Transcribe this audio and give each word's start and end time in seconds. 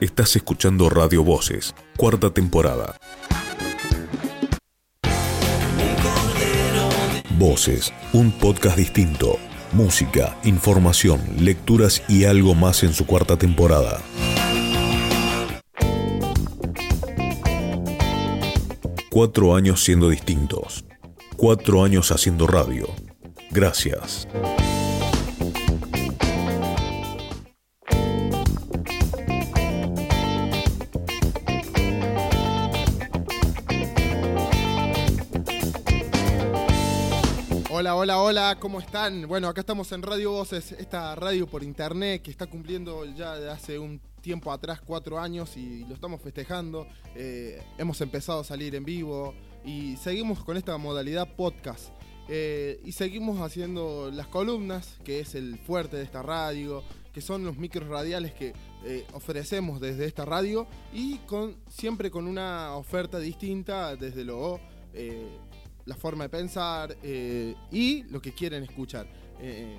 Estás 0.00 0.36
escuchando 0.36 0.88
Radio 0.88 1.24
Voces, 1.24 1.74
cuarta 1.96 2.30
temporada. 2.30 2.96
Voces, 7.36 7.92
un 8.12 8.30
podcast 8.30 8.76
distinto. 8.76 9.40
Música, 9.72 10.38
información, 10.44 11.20
lecturas 11.40 12.04
y 12.06 12.26
algo 12.26 12.54
más 12.54 12.84
en 12.84 12.92
su 12.94 13.06
cuarta 13.06 13.36
temporada. 13.36 14.00
Cuatro 19.10 19.56
años 19.56 19.82
siendo 19.82 20.10
distintos. 20.10 20.84
Cuatro 21.36 21.82
años 21.82 22.12
haciendo 22.12 22.46
radio. 22.46 22.86
Gracias. 23.50 24.28
Hola, 38.08 38.22
hola, 38.22 38.56
¿cómo 38.58 38.80
están? 38.80 39.28
Bueno, 39.28 39.48
acá 39.48 39.60
estamos 39.60 39.92
en 39.92 40.00
Radio 40.00 40.30
Voces, 40.30 40.72
esta 40.72 41.14
radio 41.14 41.46
por 41.46 41.62
internet 41.62 42.22
que 42.22 42.30
está 42.30 42.46
cumpliendo 42.46 43.04
ya 43.04 43.38
de 43.38 43.50
hace 43.50 43.78
un 43.78 44.00
tiempo 44.22 44.50
atrás, 44.50 44.80
cuatro 44.80 45.18
años, 45.18 45.58
y 45.58 45.84
lo 45.84 45.92
estamos 45.92 46.22
festejando. 46.22 46.86
Eh, 47.14 47.62
hemos 47.76 48.00
empezado 48.00 48.40
a 48.40 48.44
salir 48.44 48.74
en 48.76 48.86
vivo 48.86 49.34
y 49.62 49.96
seguimos 49.98 50.42
con 50.42 50.56
esta 50.56 50.78
modalidad 50.78 51.36
podcast. 51.36 51.90
Eh, 52.30 52.80
y 52.82 52.92
seguimos 52.92 53.42
haciendo 53.42 54.10
las 54.10 54.28
columnas, 54.28 54.96
que 55.04 55.20
es 55.20 55.34
el 55.34 55.58
fuerte 55.58 55.98
de 55.98 56.04
esta 56.04 56.22
radio, 56.22 56.82
que 57.12 57.20
son 57.20 57.44
los 57.44 57.58
micros 57.58 57.90
radiales 57.90 58.32
que 58.32 58.54
eh, 58.86 59.04
ofrecemos 59.12 59.82
desde 59.82 60.06
esta 60.06 60.24
radio 60.24 60.66
y 60.94 61.18
con, 61.26 61.56
siempre 61.68 62.10
con 62.10 62.26
una 62.26 62.74
oferta 62.74 63.18
distinta 63.18 63.96
desde 63.96 64.24
lo 64.24 64.60
la 65.88 65.96
forma 65.96 66.24
de 66.24 66.28
pensar 66.28 66.94
eh, 67.02 67.54
y 67.72 68.02
lo 68.04 68.20
que 68.20 68.32
quieren 68.32 68.62
escuchar. 68.62 69.06
Eh, 69.40 69.78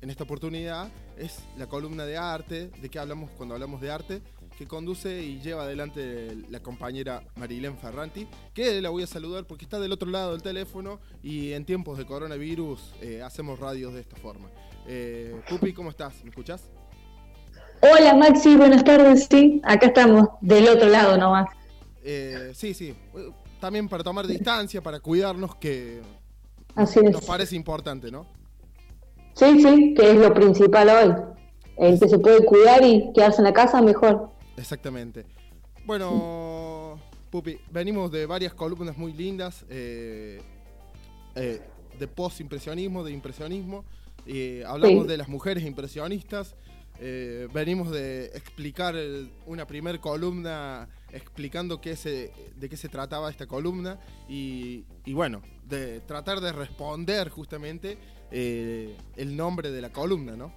en 0.00 0.08
esta 0.08 0.22
oportunidad 0.22 0.88
es 1.16 1.40
la 1.56 1.66
columna 1.66 2.06
de 2.06 2.16
arte, 2.16 2.70
de 2.80 2.88
qué 2.88 3.00
hablamos 3.00 3.32
cuando 3.32 3.56
hablamos 3.56 3.80
de 3.80 3.90
arte, 3.90 4.22
que 4.56 4.66
conduce 4.66 5.20
y 5.20 5.40
lleva 5.40 5.64
adelante 5.64 6.36
la 6.48 6.60
compañera 6.60 7.24
Marilén 7.34 7.76
Ferranti, 7.76 8.28
que 8.54 8.80
la 8.80 8.90
voy 8.90 9.02
a 9.02 9.08
saludar 9.08 9.46
porque 9.46 9.64
está 9.64 9.80
del 9.80 9.90
otro 9.90 10.08
lado 10.08 10.30
del 10.30 10.42
teléfono 10.42 11.00
y 11.24 11.52
en 11.52 11.64
tiempos 11.64 11.98
de 11.98 12.06
coronavirus 12.06 12.94
eh, 13.00 13.22
hacemos 13.22 13.58
radios 13.58 13.92
de 13.94 14.00
esta 14.00 14.16
forma. 14.16 14.48
Pupi, 15.48 15.72
¿cómo 15.72 15.90
estás? 15.90 16.22
¿Me 16.22 16.30
escuchás? 16.30 16.62
Hola 17.82 18.14
Maxi, 18.14 18.56
buenas 18.56 18.84
tardes, 18.84 19.26
sí, 19.28 19.60
acá 19.64 19.86
estamos, 19.86 20.28
del 20.40 20.68
otro 20.68 20.88
lado 20.88 21.18
nomás. 21.18 21.48
sí, 22.54 22.74
sí, 22.74 22.94
también 23.60 23.88
para 23.88 24.02
tomar 24.02 24.26
distancia, 24.26 24.82
para 24.82 25.00
cuidarnos, 25.00 25.56
que 25.56 26.00
Así 26.74 27.00
nos 27.00 27.24
parece 27.24 27.56
importante, 27.56 28.10
¿no? 28.10 28.26
Sí, 29.34 29.62
sí, 29.62 29.94
que 29.94 30.10
es 30.12 30.16
lo 30.16 30.32
principal 30.32 30.88
hoy. 30.88 31.14
El 31.76 31.98
que 31.98 32.08
se 32.08 32.18
puede 32.18 32.44
cuidar 32.44 32.84
y 32.84 33.12
quedarse 33.12 33.38
en 33.38 33.44
la 33.44 33.52
casa, 33.52 33.80
mejor. 33.80 34.30
Exactamente. 34.56 35.24
Bueno, 35.84 36.98
Pupi, 37.30 37.58
venimos 37.70 38.10
de 38.10 38.26
varias 38.26 38.54
columnas 38.54 38.96
muy 38.96 39.12
lindas, 39.12 39.64
eh, 39.68 40.40
eh, 41.34 41.60
de 41.98 42.08
post-impresionismo, 42.08 43.04
de 43.04 43.12
impresionismo. 43.12 43.84
y 44.26 44.62
hablamos 44.62 45.06
de 45.06 45.16
las 45.16 45.28
mujeres 45.28 45.64
impresionistas. 45.64 46.54
Eh, 47.00 47.48
venimos 47.52 47.90
de 47.90 48.26
explicar 48.26 48.94
una 49.46 49.66
primer 49.66 50.00
columna 50.00 50.88
explicando 51.12 51.80
qué 51.80 51.96
se, 51.96 52.32
de 52.56 52.68
qué 52.68 52.76
se 52.76 52.88
trataba 52.88 53.30
esta 53.30 53.46
columna 53.46 53.98
y, 54.28 54.84
bueno, 55.06 55.42
de 55.64 56.00
tratar 56.00 56.40
de 56.40 56.52
responder 56.52 57.28
justamente 57.30 57.98
eh, 58.30 58.96
el 59.16 59.36
nombre 59.36 59.70
de 59.70 59.80
la 59.80 59.90
columna, 59.90 60.36
¿no? 60.36 60.52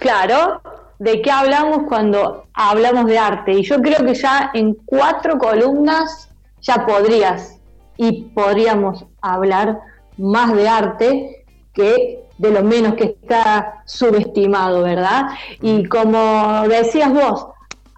Claro, 0.00 0.62
de 0.98 1.22
qué 1.22 1.30
hablamos 1.30 1.84
cuando 1.88 2.46
hablamos 2.52 3.06
de 3.06 3.18
arte. 3.18 3.52
Y 3.52 3.62
yo 3.62 3.80
creo 3.80 4.04
que 4.04 4.14
ya 4.14 4.50
en 4.54 4.74
cuatro 4.74 5.38
columnas 5.38 6.28
ya 6.60 6.86
podrías 6.86 7.60
y 7.96 8.24
podríamos 8.34 9.04
hablar 9.20 9.78
más 10.16 10.54
de 10.54 10.68
arte 10.68 11.44
que 11.72 12.24
de 12.40 12.50
lo 12.50 12.64
menos 12.64 12.94
que 12.94 13.04
está 13.04 13.82
subestimado, 13.84 14.82
¿verdad? 14.82 15.28
Y 15.60 15.84
como 15.84 16.66
decías 16.66 17.12
vos, 17.12 17.48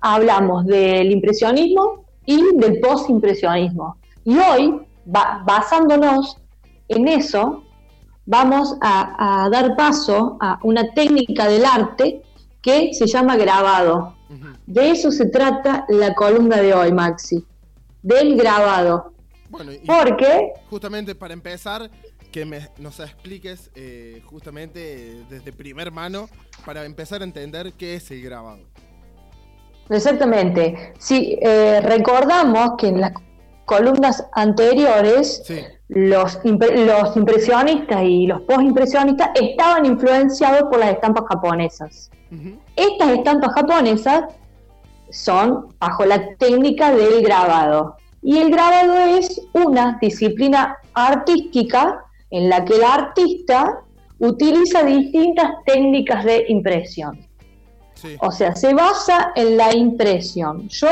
hablamos 0.00 0.66
del 0.66 1.12
impresionismo 1.12 2.04
y 2.26 2.42
del 2.56 2.80
postimpresionismo. 2.80 3.98
Y 4.24 4.36
hoy, 4.36 4.80
basándonos 5.04 6.38
en 6.88 7.06
eso, 7.06 7.62
vamos 8.26 8.76
a, 8.80 9.48
dar 9.52 9.76
paso 9.76 10.38
a 10.40 10.58
una 10.64 10.92
técnica 10.92 11.46
del 11.46 11.64
arte 11.64 12.22
que 12.60 12.92
se 12.94 13.06
llama 13.06 13.36
grabado. 13.36 14.16
De 14.66 14.90
eso 14.90 15.12
se 15.12 15.26
trata 15.26 15.86
la 15.88 16.14
columna 16.14 16.56
de 16.56 16.74
hoy, 16.74 16.90
Maxi, 16.90 17.44
del 18.02 18.36
grabado. 18.36 19.12
Bueno, 19.50 19.70
Porque... 19.86 20.52
Justamente 20.68 21.14
para 21.14 21.34
empezar, 21.34 21.90
que 22.32 22.44
me, 22.44 22.70
nos 22.78 22.98
expliques 22.98 23.70
eh, 23.74 24.22
justamente 24.24 25.24
desde 25.28 25.52
primer 25.52 25.92
mano 25.92 26.28
para 26.64 26.84
empezar 26.84 27.20
a 27.20 27.24
entender 27.24 27.74
qué 27.74 27.96
es 27.96 28.10
el 28.10 28.22
grabado. 28.22 28.64
Exactamente. 29.90 30.94
Si 30.98 31.38
eh, 31.42 31.80
recordamos 31.82 32.72
que 32.78 32.88
en 32.88 33.00
las 33.00 33.12
columnas 33.66 34.26
anteriores 34.32 35.44
los, 35.88 36.38
los 36.44 37.16
impresionistas 37.16 38.02
y 38.02 38.26
los 38.26 38.40
postimpresionistas 38.42 39.30
estaban 39.34 39.84
influenciados 39.86 40.62
por 40.62 40.78
las 40.78 40.90
estampas 40.90 41.24
japonesas. 41.28 42.10
Estas 42.76 43.10
estampas 43.10 43.52
japonesas 43.52 44.24
son 45.10 45.68
bajo 45.78 46.06
la 46.06 46.34
técnica 46.36 46.92
del 46.92 47.22
grabado. 47.22 47.96
Y 48.22 48.38
el 48.38 48.50
grabado 48.50 48.98
es 48.98 49.42
una 49.52 49.98
disciplina 50.00 50.78
artística 50.94 52.04
en 52.32 52.48
la 52.48 52.64
que 52.64 52.74
el 52.74 52.84
artista 52.84 53.82
utiliza 54.18 54.82
distintas 54.82 55.50
técnicas 55.64 56.24
de 56.24 56.46
impresión. 56.48 57.20
O 58.20 58.32
sea, 58.32 58.56
se 58.56 58.74
basa 58.74 59.32
en 59.36 59.56
la 59.56 59.74
impresión. 59.74 60.68
Yo 60.68 60.88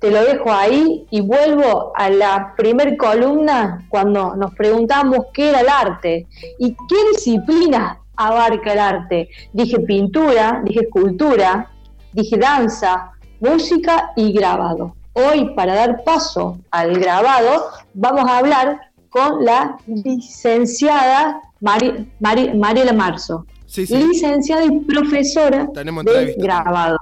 te 0.00 0.10
lo 0.10 0.22
dejo 0.24 0.52
ahí 0.52 1.06
y 1.10 1.20
vuelvo 1.20 1.92
a 1.94 2.10
la 2.10 2.54
primer 2.56 2.96
columna 2.96 3.86
cuando 3.88 4.34
nos 4.34 4.54
preguntamos 4.54 5.26
qué 5.32 5.50
era 5.50 5.60
el 5.60 5.68
arte 5.68 6.26
y 6.58 6.74
qué 6.88 6.96
disciplina 7.12 8.00
abarca 8.16 8.72
el 8.72 8.78
arte. 8.78 9.28
Dije 9.52 9.80
pintura, 9.80 10.60
dije 10.64 10.80
escultura, 10.80 11.70
dije 12.12 12.36
danza, 12.36 13.12
música 13.40 14.12
y 14.16 14.32
grabado. 14.32 14.96
Hoy, 15.12 15.54
para 15.54 15.74
dar 15.74 16.02
paso 16.04 16.58
al 16.70 16.98
grabado, 16.98 17.68
vamos 17.94 18.28
a 18.28 18.38
hablar 18.38 18.80
con 19.14 19.44
la 19.44 19.78
licenciada 19.86 21.40
Mariela 21.60 22.92
Marzo. 22.92 23.46
Licenciada 23.76 24.64
y 24.64 24.80
profesora 24.80 25.68
de 25.72 26.34
grabado. 26.36 26.98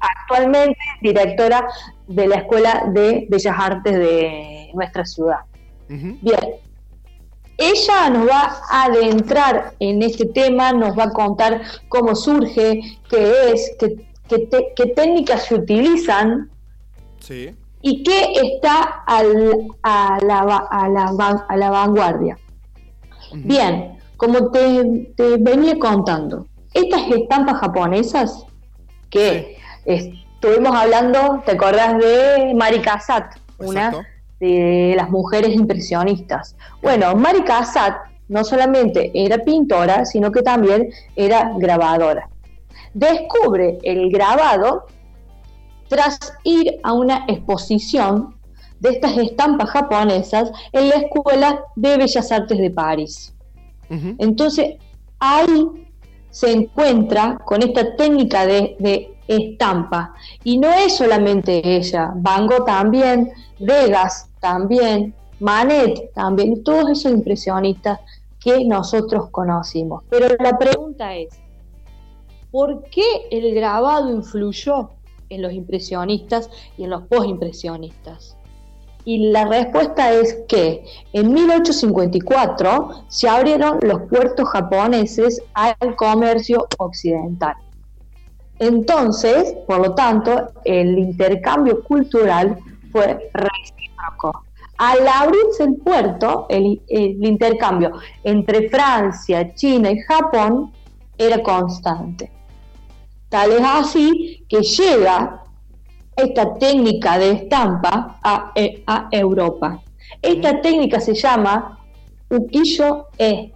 Actualmente 0.00 0.76
directora 1.00 1.68
de 2.08 2.26
la 2.26 2.36
Escuela 2.38 2.90
de 2.92 3.26
Bellas 3.30 3.54
Artes 3.56 3.96
de 3.96 4.70
nuestra 4.74 5.04
ciudad. 5.04 5.38
Bien. 5.88 6.40
Ella 7.56 8.10
nos 8.10 8.28
va 8.28 8.58
a 8.68 8.86
adentrar 8.86 9.74
en 9.78 10.02
este 10.02 10.26
tema, 10.26 10.72
nos 10.72 10.98
va 10.98 11.04
a 11.04 11.10
contar 11.10 11.62
cómo 11.88 12.16
surge, 12.16 12.80
qué 13.08 13.52
es, 13.52 13.76
qué, 13.78 14.86
técnicas 14.96 15.44
se 15.44 15.54
utilizan 15.54 16.50
sí 17.20 17.54
y 17.86 18.02
qué 18.02 18.32
está 18.42 19.04
a, 19.06 19.22
la, 19.22 20.66
a, 20.70 20.88
la, 20.88 21.70
vanguardia. 21.70 22.38
Bien, 23.34 23.98
como 24.16 24.50
te, 24.50 25.04
venía 25.38 25.78
contando, 25.78 26.46
estas 26.72 27.02
estampas 27.10 27.58
japonesas 27.58 28.46
que 29.10 29.58
estuvimos 29.84 30.74
hablando, 30.74 31.42
¿te 31.44 31.52
acordás 31.52 31.98
de 31.98 32.54
Mari 32.56 32.80
Casat? 32.80 33.36
Una 33.58 33.92
de 34.40 34.94
las 34.96 35.10
mujeres 35.10 35.54
impresionistas. 35.54 36.56
Bueno, 36.80 37.14
Mari 37.14 37.42
Casat 37.42 37.96
no 38.28 38.44
solamente 38.44 39.10
era 39.12 39.36
pintora, 39.44 40.06
sino 40.06 40.32
que 40.32 40.40
también 40.40 40.88
era 41.16 41.52
grabadora. 41.58 42.30
Descubre 42.94 43.76
el 43.82 44.10
grabado 44.10 44.86
tras 45.94 46.18
ir 46.42 46.80
a 46.82 46.92
una 46.92 47.24
exposición 47.28 48.34
de 48.80 48.90
estas 48.90 49.16
estampas 49.16 49.70
japonesas 49.70 50.50
en 50.72 50.88
la 50.88 50.96
Escuela 50.96 51.60
de 51.76 51.96
Bellas 51.96 52.32
Artes 52.32 52.58
de 52.58 52.68
París. 52.68 53.32
Entonces, 54.18 54.74
ahí 55.20 55.86
se 56.30 56.50
encuentra 56.50 57.38
con 57.44 57.62
esta 57.62 57.94
técnica 57.94 58.44
de, 58.44 59.14
estampa. 59.28 60.14
Y 60.42 60.58
no 60.58 60.68
es 60.68 60.96
solamente 60.96 61.62
ella, 61.64 62.12
Van 62.16 62.48
Gogh 62.48 62.66
también, 62.66 63.30
Vegas 63.60 64.28
también, 64.40 65.14
Manet 65.38 66.12
también, 66.12 66.64
todos 66.64 66.90
esos 66.90 67.12
impresionistas 67.12 68.00
que 68.40 68.64
nosotros 68.64 69.30
conocimos. 69.30 70.02
Pero 70.10 70.26
la 70.40 70.58
pregunta 70.58 71.14
es, 71.14 71.38
¿por 72.50 72.82
qué 72.90 73.28
el 73.30 73.54
grabado 73.54 74.10
influyó 74.10 74.90
en 75.34 75.42
los 75.42 75.52
impresionistas 75.52 76.50
y 76.76 76.84
en 76.84 76.90
los 76.90 77.02
postimpresionistas? 77.02 78.36
Y 79.04 79.30
la 79.30 79.44
respuesta 79.44 80.12
es 80.12 80.44
que 80.48 80.84
en 81.12 81.32
1854 81.32 83.04
se 83.08 83.28
abrieron 83.28 83.78
los 83.82 84.02
puertos 84.08 84.48
japoneses 84.48 85.42
al 85.52 85.76
comercio 85.96 86.66
occidental. 86.78 87.54
Entonces, 88.58 89.54
por 89.66 89.80
lo 89.80 89.94
tanto, 89.94 90.46
el 90.64 90.98
intercambio 90.98 91.82
cultural 91.82 92.58
fue 92.92 93.30
recíproco. 93.34 94.44
Al 94.78 95.06
abrirse 95.06 95.64
el 95.64 95.76
puerto, 95.76 96.46
el, 96.48 96.80
intercambio 96.88 97.92
entre 98.22 98.68
Francia, 98.68 99.54
China 99.54 99.90
y 99.90 99.98
Japón 100.00 100.72
era 101.18 101.42
constante. 101.42 102.30
Tal 103.34 103.50
es 103.50 103.62
así 103.64 104.46
que 104.48 104.62
llega 104.62 105.42
esta 106.14 106.54
técnica 106.54 107.18
de 107.18 107.32
estampa 107.32 108.20
a, 108.22 108.52
eh, 108.54 108.84
Europa. 109.10 109.82
Esta 110.22 110.60
técnica 110.60 111.00
se 111.00 111.14
llama 111.14 111.80
ukiyo-e. 112.30 113.52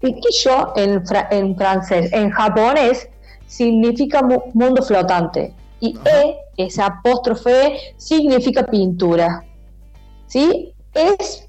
Ukiyo 0.00 0.72
en, 0.76 1.02
en 1.32 1.56
francés, 1.56 2.12
en 2.12 2.30
japonés 2.30 3.08
significa 3.48 4.22
mundo 4.54 4.82
flotante 4.84 5.52
y 5.80 5.98
E, 6.04 6.36
esa 6.56 6.86
apóstrofe 6.86 7.76
significa 7.96 8.64
pintura. 8.66 9.44
¿Sí? 10.28 10.72
Es, 10.94 11.48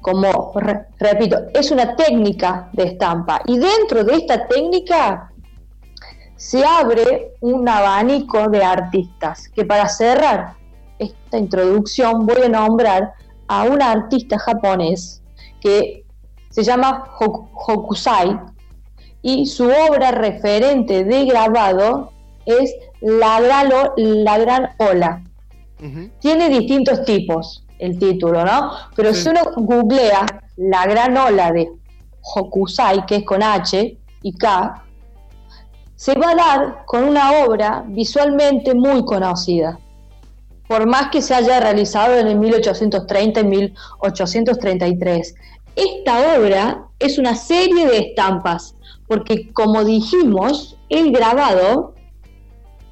como 0.00 0.54
repito, 0.98 1.36
es 1.52 1.70
una 1.70 1.94
técnica 1.94 2.70
de 2.72 2.84
estampa 2.84 3.42
y 3.44 3.58
dentro 3.58 4.02
de 4.02 4.14
esta 4.14 4.48
técnica 4.48 5.30
se 6.44 6.62
abre 6.62 7.32
un 7.40 7.66
abanico 7.66 8.50
de 8.50 8.62
artistas 8.62 9.48
que 9.48 9.64
para 9.64 9.88
cerrar 9.88 10.52
esta 10.98 11.38
introducción 11.38 12.26
voy 12.26 12.42
a 12.42 12.48
nombrar 12.50 13.14
a 13.48 13.64
un 13.64 13.80
artista 13.80 14.38
japonés 14.38 15.22
que 15.62 16.04
se 16.50 16.62
llama 16.62 17.06
Hokusai, 17.18 18.38
y 19.22 19.46
su 19.46 19.64
obra 19.64 20.10
referente 20.10 21.04
de 21.04 21.24
grabado 21.24 22.12
es 22.44 22.74
La 23.00 23.40
Gran, 23.40 23.70
la 23.96 24.38
gran 24.38 24.68
Ola. 24.76 25.22
Tiene 26.20 26.50
distintos 26.50 27.06
tipos 27.06 27.64
el 27.78 27.98
título, 27.98 28.44
¿no? 28.44 28.70
Pero 28.94 29.14
si 29.14 29.30
uno 29.30 29.40
googlea 29.56 30.26
La 30.56 30.86
Gran 30.86 31.16
Ola 31.16 31.52
de 31.52 31.70
Hokusai, 32.20 33.06
que 33.06 33.16
es 33.16 33.24
con 33.24 33.42
H 33.42 33.98
y 34.20 34.32
K, 34.34 34.83
se 36.04 36.12
va 36.16 36.32
a 36.32 36.34
dar 36.34 36.84
con 36.84 37.04
una 37.04 37.46
obra 37.46 37.82
visualmente 37.86 38.74
muy 38.74 39.06
conocida, 39.06 39.78
por 40.68 40.86
más 40.86 41.08
que 41.10 41.22
se 41.22 41.34
haya 41.34 41.60
realizado 41.60 42.18
en 42.18 42.26
el 42.26 42.38
1830 42.38 43.40
y 43.40 43.44
1833. 43.44 45.34
Esta 45.74 46.36
obra 46.36 46.88
es 46.98 47.16
una 47.16 47.34
serie 47.34 47.86
de 47.86 47.96
estampas 48.00 48.74
porque 49.08 49.50
como 49.54 49.82
dijimos, 49.82 50.76
el 50.90 51.10
grabado 51.10 51.94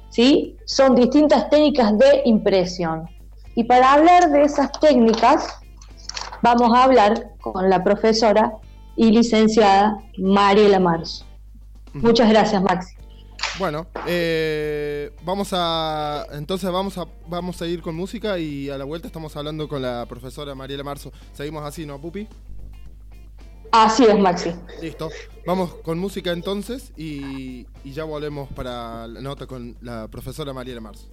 ¿sí? 0.09 0.57
son 0.65 0.95
distintas 0.95 1.51
técnicas 1.51 1.95
de 1.95 2.23
impresión. 2.25 3.07
Y 3.53 3.65
para 3.65 3.93
hablar 3.93 4.31
de 4.31 4.41
esas 4.41 4.71
técnicas, 4.79 5.59
vamos 6.41 6.75
a 6.75 6.85
hablar 6.85 7.29
con 7.41 7.69
la 7.69 7.83
profesora 7.83 8.53
y 8.95 9.11
licenciada 9.11 9.99
Mariela 10.17 10.79
Marzo. 10.79 11.25
Muchas 11.93 12.27
gracias, 12.27 12.59
Maxi. 12.63 13.02
Bueno, 13.59 13.87
eh, 14.07 15.11
vamos 15.23 15.49
a. 15.53 16.25
Entonces 16.31 16.71
vamos 16.71 16.97
a, 16.97 17.05
vamos 17.27 17.61
a 17.61 17.67
ir 17.67 17.81
con 17.81 17.95
música 17.95 18.39
y 18.39 18.69
a 18.69 18.77
la 18.77 18.85
vuelta 18.85 19.07
estamos 19.07 19.35
hablando 19.35 19.67
con 19.67 19.81
la 19.81 20.05
profesora 20.07 20.55
Mariela 20.55 20.83
Marzo. 20.83 21.11
Seguimos 21.33 21.63
así, 21.63 21.85
¿no, 21.85 21.99
Pupi? 22.01 22.27
Así 23.71 24.03
es, 24.03 24.19
Maxi. 24.19 24.51
Listo. 24.81 25.09
Vamos 25.47 25.73
con 25.83 25.97
música 25.97 26.31
entonces 26.31 26.93
y, 26.95 27.65
ya 27.83 28.03
volvemos 28.03 28.49
para 28.53 29.07
la 29.07 29.19
nota 29.21 29.47
con 29.47 29.75
la 29.81 30.07
profesora 30.07 30.53
Mariela 30.53 30.81
Mars. 30.81 31.09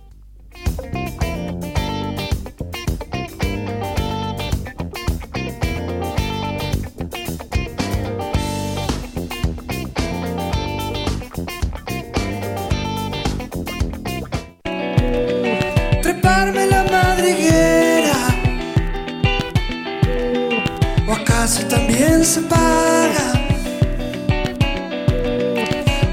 Acaso 21.50 21.66
también 21.66 22.24
se 22.24 22.40
paga? 22.42 23.32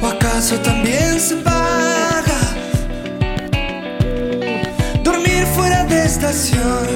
¿Acaso 0.02 0.56
también 0.62 1.20
se 1.20 1.36
paga 1.36 2.40
dormir 5.04 5.46
fuera 5.56 5.84
de 5.86 6.06
estación? 6.06 6.88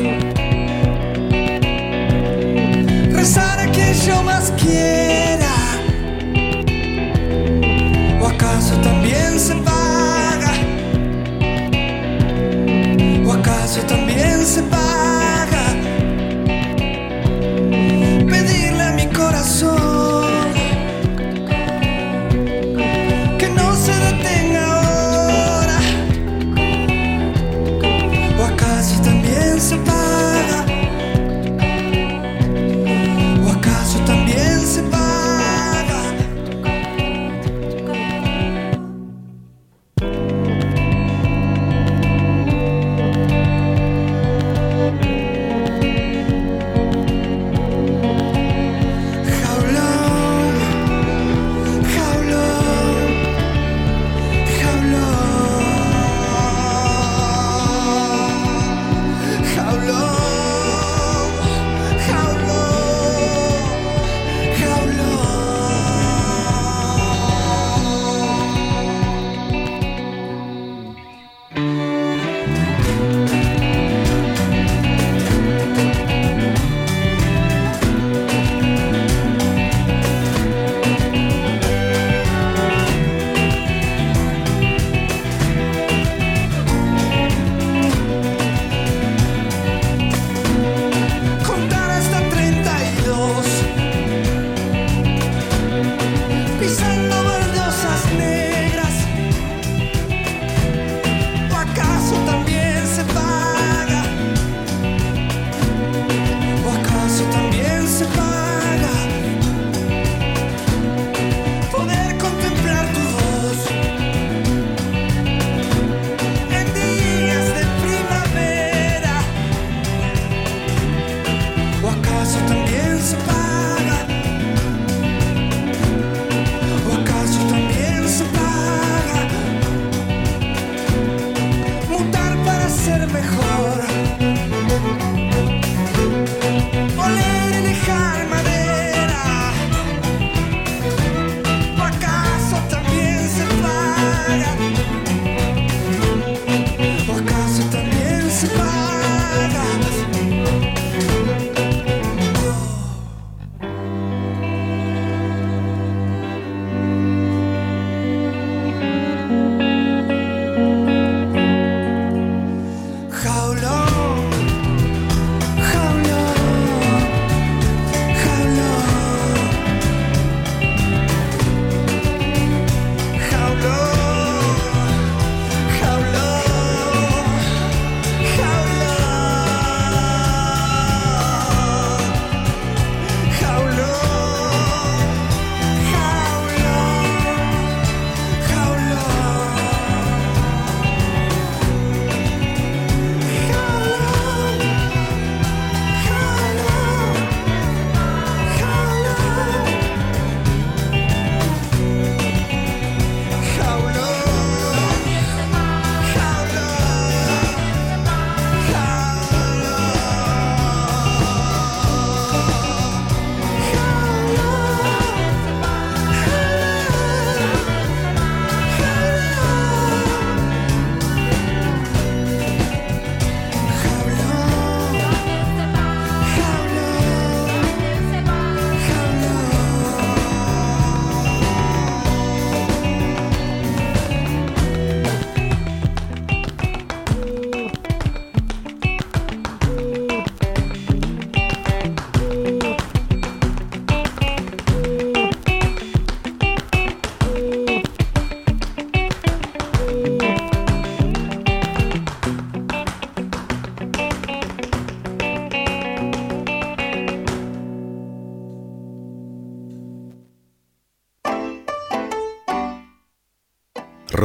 Rezar 3.14 3.60
a 3.60 3.68
quien 3.72 3.94
yo 3.94 4.24
más 4.24 4.52
quiera. 4.60 5.54
¿O 8.22 8.28
acaso 8.28 8.76
también 8.78 9.40
se 9.40 9.54
paga? 9.56 10.54
¿O 13.24 13.34
acaso 13.34 13.82
también 13.82 14.11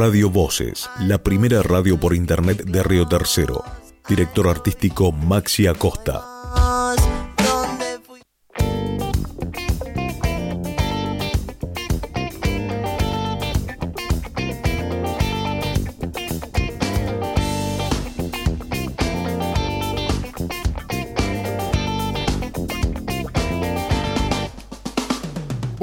Radio 0.07 0.29
Voces, 0.29 0.89
la 1.01 1.17
primera 1.17 1.61
radio 1.61 1.99
por 1.99 2.15
internet 2.15 2.63
de 2.63 2.81
Río 2.81 3.05
Tercero. 3.09 3.61
Director 4.07 4.47
artístico 4.47 5.11
Maxi 5.11 5.67
Acosta. 5.67 6.36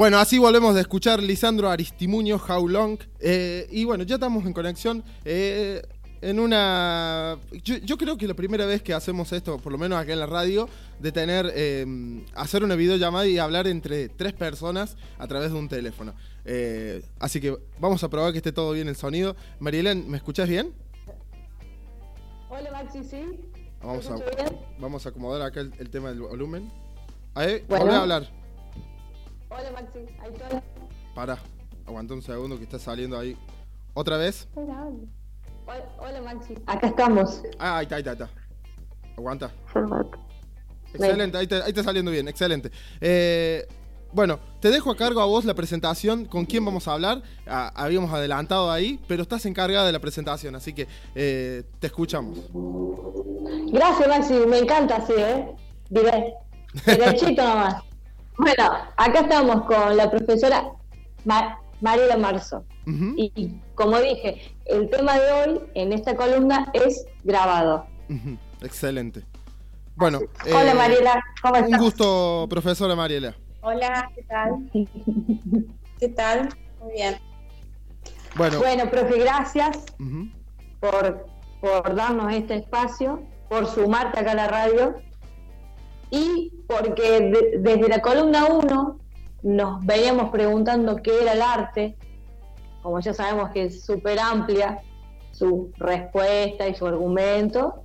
Bueno, 0.05 0.19
así 0.19 0.37
volvemos 0.37 0.75
de 0.75 0.81
escuchar 0.81 1.19
Lisandro 1.19 1.67
Aristimuño, 1.67 2.35
How 2.35 2.67
Long. 2.67 2.99
Eh, 3.19 3.67
y 3.71 3.85
bueno, 3.85 4.03
ya 4.03 4.17
estamos 4.17 4.45
en 4.45 4.53
conexión. 4.53 5.03
Eh, 5.23 5.81
en 6.21 6.39
una. 6.39 7.39
Yo, 7.63 7.97
creo 7.97 8.15
que 8.15 8.27
la 8.27 8.35
primera 8.35 8.67
vez 8.67 8.83
que 8.83 8.93
hacemos 8.93 9.33
esto, 9.33 9.57
por 9.57 9.71
lo 9.71 9.79
menos 9.79 9.97
acá 9.97 10.13
en 10.13 10.19
la 10.19 10.27
radio, 10.27 10.69
de 10.99 11.11
tener. 11.11 11.51
Eh, 11.55 12.23
hacer 12.35 12.63
una 12.63 12.75
videollamada 12.75 13.25
y 13.25 13.39
hablar 13.39 13.65
entre 13.65 14.07
tres 14.09 14.33
personas 14.33 14.95
a 15.17 15.25
través 15.25 15.51
de 15.51 15.57
un 15.57 15.67
teléfono. 15.67 16.13
así 17.17 17.41
que 17.41 17.57
vamos 17.79 18.03
a 18.03 18.07
probar 18.07 18.31
que 18.31 18.37
esté 18.37 18.51
todo 18.51 18.73
bien 18.73 18.87
el 18.87 18.95
sonido. 18.95 19.35
Marielén, 19.57 20.07
¿me 20.07 20.17
escuchás 20.17 20.47
bien? 20.47 20.71
Hola 22.47 22.69
Maxi, 22.71 23.03
sí. 23.03 23.39
Vamos, 23.81 24.07
a, 24.11 24.17
vamos 24.77 25.03
a 25.07 25.09
acomodar 25.09 25.41
acá 25.41 25.61
el, 25.61 25.89
tema 25.89 26.09
del 26.09 26.21
volumen. 26.21 26.71
Ahí, 27.33 27.65
bueno. 27.67 27.91
a 27.91 28.01
hablar. 28.03 28.44
Hola 29.57 29.71
Maxi, 29.71 29.99
ahí 30.19 30.31
estoy. 30.33 30.59
Para, 31.13 31.37
aguanta 31.87 32.13
un 32.13 32.21
segundo 32.21 32.57
que 32.57 32.63
está 32.65 32.77
saliendo 32.77 33.17
ahí. 33.17 33.37
¿Otra 33.93 34.17
vez? 34.17 34.49
Hola, 34.53 34.89
hola 35.97 36.21
Maxi. 36.21 36.55
Acá 36.65 36.87
estamos. 36.87 37.41
Ah, 37.57 37.77
ahí 37.77 37.83
está, 37.83 37.95
ahí 37.95 38.01
está, 38.01 38.11
ahí 38.11 38.17
está. 38.17 38.29
Aguanta. 39.15 39.51
Excelente, 40.93 41.37
ahí, 41.37 41.47
está 41.67 41.83
saliendo 41.83 42.11
bien, 42.11 42.27
excelente. 42.27 42.69
Eh, 42.99 43.65
bueno, 44.11 44.39
te 44.59 44.69
dejo 44.69 44.91
a 44.91 44.97
cargo 44.97 45.21
a 45.21 45.25
vos 45.25 45.45
la 45.45 45.53
presentación, 45.53 46.25
con 46.25 46.45
quién 46.45 46.65
vamos 46.65 46.89
a 46.89 46.93
hablar. 46.93 47.21
Ah, 47.47 47.71
habíamos 47.75 48.11
adelantado 48.11 48.69
ahí, 48.69 48.99
pero 49.07 49.21
estás 49.21 49.45
encargada 49.45 49.85
de 49.85 49.93
la 49.93 49.99
presentación, 49.99 50.55
así 50.55 50.73
que 50.73 50.87
eh, 51.15 51.63
te 51.79 51.87
escuchamos. 51.87 52.39
Gracias, 53.71 54.07
Maxi, 54.09 54.33
me 54.33 54.59
encanta 54.59 54.97
así, 54.97 55.13
¿eh? 55.15 55.55
Diré. 55.89 56.33
Derechito 56.85 57.41
nomás. 57.41 57.94
Bueno, 58.37 58.63
acá 58.97 59.21
estamos 59.21 59.65
con 59.65 59.95
la 59.95 60.09
profesora 60.11 60.71
Mariela 61.81 62.17
Marzo. 62.17 62.65
y, 62.85 63.55
como 63.75 63.99
dije, 63.99 64.53
el 64.65 64.89
tema 64.89 65.17
de 65.17 65.31
hoy 65.31 65.61
en 65.73 65.93
esta 65.93 66.15
columna 66.15 66.69
es 66.73 67.05
grabado. 67.23 67.85
Excelente. 68.61 69.23
Bueno, 69.95 70.19
hola 70.45 70.71
eh, 70.71 70.75
Mariela, 70.75 71.23
¿cómo 71.41 71.55
estás? 71.55 71.71
Un 71.71 71.77
gusto, 71.77 72.47
profesora 72.49 72.95
Mariela. 72.95 73.33
Hola, 73.61 74.11
¿qué 74.13 74.23
tal? 74.23 74.69
¿Qué 75.99 76.09
tal? 76.09 76.49
Muy 76.81 76.93
bien. 76.93 77.17
Bueno, 78.35 78.59
bueno 78.59 78.89
profe, 78.91 79.17
gracias 79.17 79.85
por, 80.81 81.25
por 81.61 81.95
darnos 81.95 82.33
este 82.33 82.55
espacio, 82.55 83.23
por 83.47 83.65
sumarte 83.67 84.19
acá 84.19 84.31
a 84.31 84.35
la 84.35 84.47
radio 84.47 84.95
y 86.11 86.51
porque 86.67 87.53
desde 87.59 87.87
la 87.87 88.01
columna 88.01 88.45
1 88.45 88.99
nos 89.43 89.85
veníamos 89.85 90.31
preguntando 90.31 90.95
qué 90.97 91.21
era 91.21 91.33
el 91.33 91.41
arte, 91.41 91.97
como 92.81 92.99
ya 92.99 93.13
sabemos 93.13 93.51
que 93.51 93.65
es 93.65 93.83
súper 93.83 94.19
amplia 94.19 94.81
su 95.31 95.71
respuesta 95.77 96.67
y 96.67 96.75
su 96.75 96.87
argumento, 96.87 97.83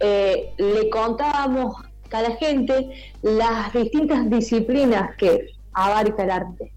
eh, 0.00 0.52
le 0.56 0.90
contábamos 0.90 1.76
a 2.14 2.22
la 2.22 2.36
gente 2.36 3.12
las 3.22 3.72
distintas 3.72 4.30
disciplinas 4.30 5.16
que 5.16 5.48
abarca 5.72 6.22
el 6.22 6.30
arte. 6.30 6.72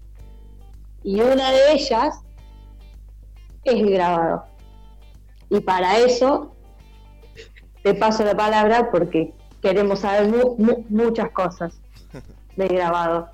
Y 1.04 1.20
una 1.20 1.50
de 1.52 1.72
ellas 1.72 2.20
es 3.64 3.74
el 3.74 3.90
grabado. 3.90 4.44
Y 5.48 5.60
para 5.60 5.98
eso 5.98 6.56
te 7.82 7.94
paso 7.94 8.24
la 8.24 8.36
palabra 8.36 8.90
porque 8.90 9.32
queremos 9.62 10.00
saber 10.00 10.32
muchas 10.88 11.30
cosas 11.30 11.80
de 12.56 12.68
grabado. 12.68 13.30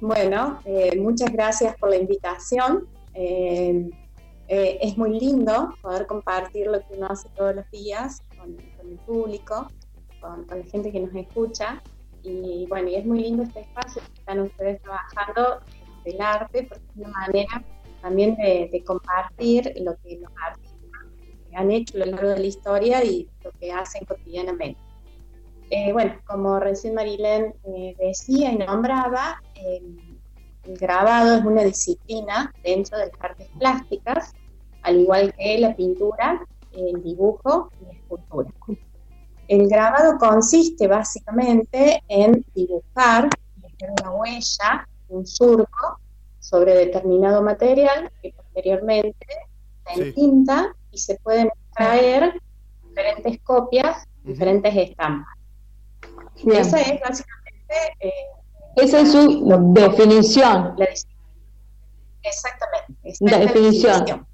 Bueno, 0.00 0.60
eh, 0.64 0.98
muchas 0.98 1.32
gracias 1.32 1.76
por 1.76 1.90
la 1.90 1.96
invitación. 1.96 2.86
Eh, 3.14 3.90
eh, 4.48 4.78
es 4.82 4.98
muy 4.98 5.18
lindo 5.18 5.74
poder 5.80 6.06
compartir 6.06 6.66
lo 6.66 6.80
que 6.80 6.94
uno 6.96 7.06
hace 7.08 7.28
todos 7.30 7.54
los 7.54 7.70
días 7.70 8.22
con, 8.36 8.56
el 8.86 8.98
público, 9.06 9.68
con, 10.20 10.46
la 10.48 10.62
gente 10.64 10.92
que 10.92 11.00
nos 11.00 11.14
escucha. 11.14 11.82
Y 12.22 12.66
bueno, 12.68 12.88
y 12.88 12.96
es 12.96 13.06
muy 13.06 13.20
lindo 13.20 13.42
este 13.42 13.60
espacio 13.60 14.02
que 14.12 14.20
están 14.20 14.40
ustedes 14.40 14.80
trabajando 14.82 15.60
del 16.04 16.20
arte, 16.20 16.64
porque 16.64 16.84
es 16.84 16.96
una 16.96 17.08
manera 17.08 17.64
también 18.02 18.36
de, 18.36 18.68
de 18.70 18.84
compartir 18.84 19.72
lo 19.80 19.96
que 19.98 20.18
los 20.18 20.30
artistas 20.44 20.71
han 21.54 21.70
hecho 21.70 21.96
a 21.96 22.00
lo 22.00 22.06
largo 22.06 22.28
de 22.30 22.38
la 22.38 22.46
historia 22.46 23.04
y 23.04 23.28
lo 23.44 23.50
que 23.52 23.72
hacen 23.72 24.04
cotidianamente. 24.04 24.80
Eh, 25.70 25.92
bueno, 25.92 26.14
como 26.26 26.58
recién 26.60 26.94
Marilén 26.94 27.54
eh, 27.64 27.96
decía 27.98 28.52
y 28.52 28.58
nombraba, 28.58 29.40
el 30.64 30.76
grabado 30.78 31.36
es 31.36 31.44
una 31.44 31.62
disciplina 31.64 32.52
dentro 32.62 32.98
de 32.98 33.06
las 33.06 33.20
artes 33.20 33.48
plásticas, 33.58 34.32
al 34.82 35.00
igual 35.00 35.32
que 35.34 35.58
la 35.58 35.74
pintura, 35.74 36.44
el 36.72 37.02
dibujo 37.02 37.70
y 37.80 37.84
la 37.86 37.92
escultura. 37.92 38.50
El 39.48 39.68
grabado 39.68 40.18
consiste 40.18 40.86
básicamente 40.86 42.02
en 42.08 42.44
dibujar, 42.54 43.28
dejar 43.56 43.94
una 44.00 44.10
huella, 44.12 44.88
un 45.08 45.26
surco 45.26 45.98
sobre 46.38 46.74
determinado 46.74 47.42
material 47.42 48.10
que 48.22 48.32
posteriormente 48.32 49.26
se 49.86 50.02
entinta 50.02 50.74
y 50.92 50.98
se 50.98 51.18
pueden 51.22 51.48
extraer 51.48 52.40
diferentes 52.84 53.40
copias, 53.40 54.04
diferentes 54.22 54.76
estampas. 54.76 55.34
Esa 56.46 56.80
es 56.80 57.00
básicamente... 57.00 57.74
Eh, 58.00 58.12
esa 58.76 59.00
es 59.00 59.12
su 59.12 59.44
definición. 59.74 60.76
exactamente. 62.22 63.14
La 63.20 63.38
definición. 63.38 64.26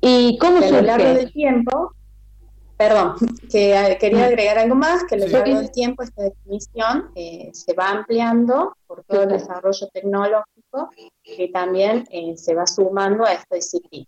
¿Y 0.00 0.38
cómo 0.38 0.60
se 0.60 0.68
A 0.68 0.70
lo 0.72 0.82
largo 0.82 1.14
del 1.14 1.32
tiempo, 1.32 1.92
perdón, 2.76 3.16
que 3.50 3.74
eh, 3.74 3.98
quería 3.98 4.26
agregar 4.26 4.58
algo 4.58 4.76
más, 4.76 5.04
que 5.04 5.16
a 5.16 5.18
lo 5.18 5.26
largo 5.26 5.56
del 5.56 5.70
tiempo 5.72 6.02
esta 6.02 6.22
definición 6.22 7.10
eh, 7.14 7.50
se 7.52 7.74
va 7.74 7.90
ampliando 7.90 8.76
por 8.86 9.04
todo 9.04 9.24
el 9.24 9.30
desarrollo 9.30 9.88
tecnológico 9.92 10.90
que 11.22 11.48
también 11.48 12.06
se 12.36 12.54
va 12.54 12.66
sumando 12.66 13.24
a 13.24 13.32
esta 13.32 13.56
disciplina. 13.56 14.06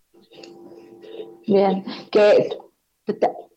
Bien, 1.48 1.82
que 2.12 2.58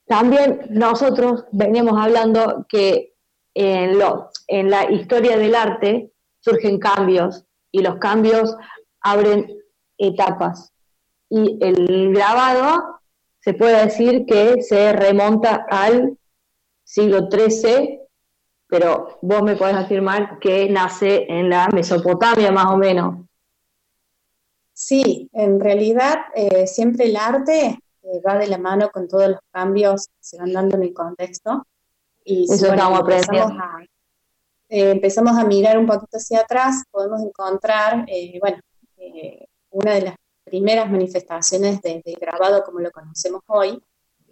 también 0.08 0.62
nosotros 0.70 1.44
veníamos 1.52 2.02
hablando 2.02 2.66
que 2.70 3.14
en, 3.54 4.00
lo, 4.00 4.30
en 4.48 4.70
la 4.70 4.90
historia 4.90 5.38
del 5.38 5.54
arte 5.54 6.14
surgen 6.40 6.80
cambios 6.80 7.46
y 7.70 7.82
los 7.82 7.98
cambios 7.98 8.56
abren 9.02 9.58
etapas. 9.98 10.74
Y 11.30 11.58
el 11.62 12.14
grabado 12.14 13.02
se 13.42 13.54
puede 13.54 13.84
decir 13.84 14.26
que 14.26 14.62
se 14.62 14.94
remonta 14.94 15.66
al 15.70 16.18
siglo 16.86 17.28
XIII, 17.30 18.00
pero 18.68 19.20
vos 19.22 19.44
me 19.44 19.58
podés 19.58 19.76
afirmar 19.76 20.40
que 20.40 20.70
nace 20.70 21.26
en 21.28 21.50
la 21.50 21.68
Mesopotamia 21.74 22.52
más 22.52 22.68
o 22.68 22.78
menos. 22.78 23.26
Sí, 24.84 25.30
en 25.34 25.60
realidad 25.60 26.22
eh, 26.34 26.66
siempre 26.66 27.06
el 27.06 27.16
arte 27.16 27.78
eh, 28.02 28.22
va 28.28 28.40
de 28.40 28.48
la 28.48 28.58
mano 28.58 28.90
con 28.90 29.08
todos 29.08 29.30
los 29.30 29.40
cambios 29.52 30.08
que 30.08 30.14
se 30.20 30.38
van 30.40 30.52
dando 30.52 30.76
en 30.76 30.82
el 30.82 30.92
contexto. 30.92 31.68
Y 32.24 32.52
Eso 32.52 32.66
estamos 32.66 33.02
empezamos 33.02 33.52
a, 33.62 33.84
eh, 34.70 34.90
empezamos 34.90 35.38
a 35.38 35.44
mirar 35.46 35.78
un 35.78 35.86
poquito 35.86 36.18
hacia 36.18 36.40
atrás, 36.40 36.84
podemos 36.90 37.22
encontrar, 37.22 38.08
bueno, 38.40 38.58
una 39.70 39.94
de 39.94 40.02
las 40.02 40.16
primeras 40.44 40.90
manifestaciones 40.90 41.80
de, 41.84 42.02
grabado 42.20 42.64
como 42.64 42.80
lo 42.80 42.90
conocemos 42.90 43.44
hoy, 43.46 43.80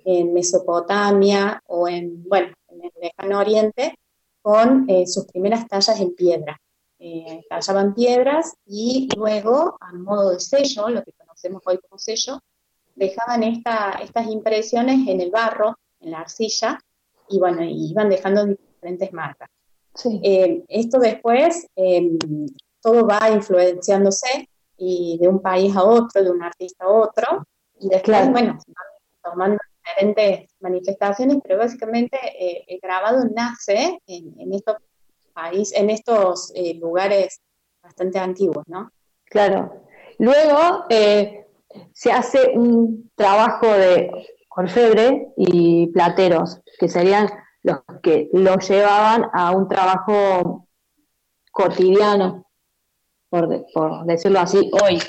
en 0.03 0.33
Mesopotamia 0.33 1.61
o 1.67 1.87
en, 1.87 2.27
bueno, 2.27 2.55
en 2.69 2.85
el 2.85 2.91
lejano 2.99 3.37
oriente, 3.37 3.93
con 4.41 4.87
sus 5.05 5.27
primeras 5.27 5.67
tallas 5.67 5.99
en 5.99 6.15
piedra 6.15 6.59
eh, 6.99 7.45
tallaban 7.49 7.93
piedras 7.93 8.55
y 8.65 9.09
luego, 9.15 9.77
a 9.79 9.93
modo 9.93 10.31
de 10.31 10.39
sello, 10.39 10.89
lo 10.89 11.03
que 11.03 11.13
conocemos 11.13 11.61
hoy 11.65 11.77
como 11.79 11.97
sello, 11.97 12.41
dejaban 12.95 13.43
estas 13.43 14.27
impresiones 14.27 15.07
en 15.07 15.21
el 15.21 15.31
barro, 15.31 15.77
en 16.01 16.11
la 16.11 16.19
arcilla, 16.19 16.77
y 17.29 17.39
bueno, 17.39 17.63
iban 17.63 18.09
dejando 18.09 18.45
diferentes 18.45 19.13
marcas. 19.13 19.49
Eh, 20.23 20.63
esto 20.67 20.99
después, 20.99 21.67
em, 21.75 22.17
todo 22.81 23.07
va 23.07 23.29
influenciándose 23.29 24.49
y 24.77 25.17
de 25.19 25.27
un 25.27 25.41
país 25.41 25.75
a 25.75 25.83
otro, 25.83 26.23
de 26.23 26.31
un 26.31 26.43
artista 26.43 26.85
a 26.85 26.89
otro, 26.89 27.45
y 27.79 27.89
después, 27.89 28.31
bueno, 28.31 28.57
tomando 29.23 29.57
diferentes 29.85 30.49
manifestaciones, 30.59 31.37
pero 31.43 31.57
básicamente 31.57 32.17
eh, 32.39 32.65
el 32.67 32.79
grabado 32.81 33.25
nace 33.33 33.99
en, 34.07 34.53
estos 34.53 34.75
países, 35.39 35.77
en 35.77 35.89
estos 35.89 36.51
eh, 36.55 36.75
lugares 36.75 37.41
bastante 37.81 38.19
antiguos, 38.19 38.63
¿no? 38.67 38.91
Claro. 39.25 39.83
Luego 40.17 40.85
eh, 40.89 41.45
se 41.93 42.11
hace 42.11 42.51
un 42.55 43.09
trabajo 43.15 43.67
de 43.67 44.11
orfebre 44.49 45.29
y 45.37 45.87
plateros, 45.87 46.59
que 46.79 46.89
serían 46.89 47.29
los 47.63 47.79
que 48.03 48.29
lo 48.33 48.57
llevaban 48.57 49.25
a 49.33 49.51
un 49.51 49.67
trabajo 49.67 50.67
cotidiano, 51.51 52.45
por, 53.29 53.65
por 53.73 54.05
decirlo 54.05 54.39
así, 54.39 54.69
hoy, 54.83 54.99